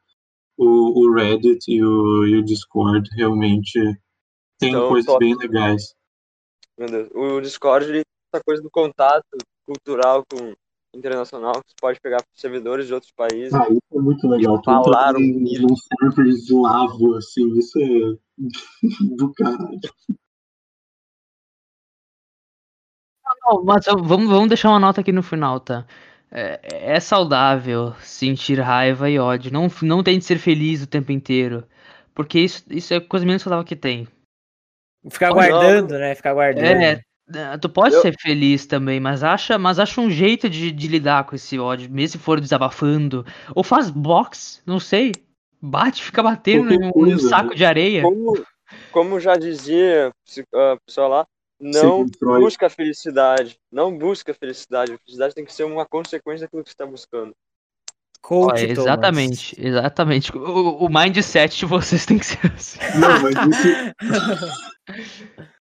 [0.57, 3.79] o, o Reddit e o, e o Discord realmente
[4.59, 5.25] tem Então, coisas top.
[5.25, 5.95] bem legais.
[6.77, 7.09] Meu Deus.
[7.15, 8.03] O Discord,
[8.35, 9.25] essa coisa do contato
[9.65, 10.53] cultural com
[10.97, 13.55] internacional, que você pode pegar servidores de outros países.
[13.55, 14.61] Ah, isso é muito legal.
[14.65, 18.17] Falaram num server eslavo, assim, isso é
[19.17, 19.81] do caralho.
[23.45, 25.87] Não, mas vamos, vamos deixar uma nota aqui no final, tá?
[26.31, 29.53] É, é saudável sentir raiva e ódio.
[29.53, 31.65] Não, não tente ser feliz o tempo inteiro.
[32.15, 34.09] Porque isso, isso é a coisa menos saudável que tem.
[35.09, 35.35] Ficar Não.
[35.35, 36.15] guardando, né?
[36.15, 36.65] Ficar guardando.
[36.65, 37.01] É, é,
[37.61, 41.25] tu pode Eu- ser feliz também, mas acha, mas acha um jeito de, de lidar
[41.25, 43.25] com esse ódio, mesmo se for desabafando.
[43.55, 45.13] Ou faz box, não sei.
[45.61, 47.55] Bate, fica batendo em um saco né?
[47.55, 48.03] de areia.
[48.03, 48.45] Como,
[48.93, 50.13] como já dizia
[50.55, 51.27] a pessoa lá,
[51.59, 53.59] não busca a felicidade.
[53.73, 54.93] Não busca a felicidade.
[54.93, 57.33] A felicidade tem que ser uma consequência daquilo que você está buscando.
[58.21, 58.79] Coach Ó, Thomas.
[58.79, 60.37] exatamente, exatamente.
[60.37, 62.79] O, o mindset de vocês tem que ser assim.
[62.99, 63.67] Não, mas isso.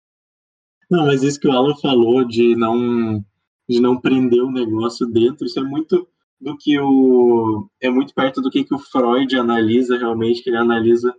[0.89, 3.23] Não, mas isso que o Alan falou de não,
[3.67, 6.07] de não prender o negócio dentro, isso é muito
[6.39, 7.67] do que o.
[7.81, 11.13] É muito perto do que, que o Freud analisa realmente, que ele analisa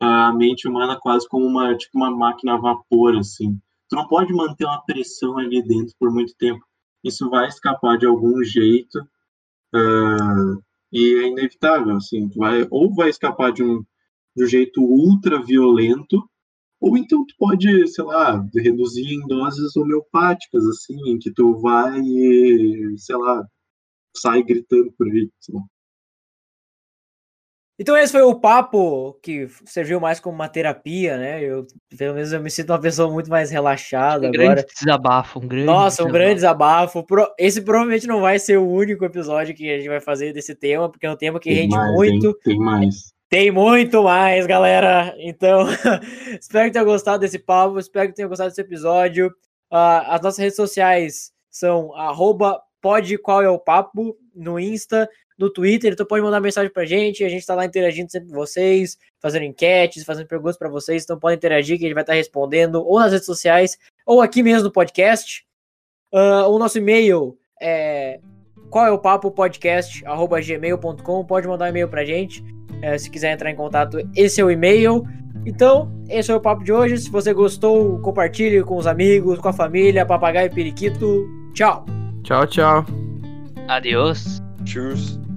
[0.00, 3.58] a mente humana quase como uma, tipo uma máquina a vapor, assim.
[3.88, 6.64] Tu não pode manter uma pressão ali dentro por muito tempo.
[7.02, 9.00] Isso vai escapar de algum jeito.
[9.74, 10.56] ah,
[10.92, 12.28] e é inevitável, assim.
[12.28, 13.84] Tu vai, ou vai escapar de um,
[14.36, 16.28] de um jeito ultra violento,
[16.80, 22.00] ou então tu pode, sei lá, reduzir em doses homeopáticas, assim, em que tu vai,
[22.00, 23.46] e, sei lá,
[24.16, 25.30] sai gritando por aí.
[25.40, 25.62] sei lá.
[27.80, 31.40] Então esse foi o papo que serviu mais como uma terapia, né?
[31.44, 31.64] Eu,
[31.96, 34.54] pelo menos eu me sinto uma pessoa muito mais relaxada Um agora.
[34.56, 36.12] grande desabafo, um grande Nossa, um desabafo.
[36.12, 37.06] grande desabafo.
[37.06, 40.56] Pro- Esse provavelmente não vai ser o único episódio que a gente vai fazer desse
[40.56, 42.26] tema, porque é um tema que Tem rende mais, muito.
[42.26, 42.34] hein?
[42.42, 43.12] Tem mais.
[43.28, 45.14] Tem muito mais, galera.
[45.18, 45.66] Então,
[46.40, 49.30] espero que tenham gostado desse papo, espero que tenham gostado desse episódio.
[49.70, 52.62] Ah, as nossas redes sociais são arroba
[53.42, 57.44] é o papo no Insta, no Twitter, então pode mandar mensagem pra gente, a gente
[57.44, 61.76] tá lá interagindo sempre com vocês, fazendo enquetes, fazendo perguntas pra vocês, então pode interagir
[61.76, 63.76] que a gente vai estar respondendo ou nas redes sociais
[64.06, 65.44] ou aqui mesmo no podcast.
[66.14, 68.20] Ah, o nosso e-mail é
[68.70, 72.42] qual é o papo podcast arroba gmail.com, pode mandar um e-mail pra gente.
[72.82, 75.04] É, se quiser entrar em contato, esse é o e-mail.
[75.46, 76.98] Então, esse é o papo de hoje.
[76.98, 81.26] Se você gostou, compartilhe com os amigos, com a família, papagaio e periquito.
[81.54, 81.84] Tchau!
[82.22, 82.86] Tchau, tchau.
[83.68, 84.42] Adeus.
[84.64, 85.27] Tchau.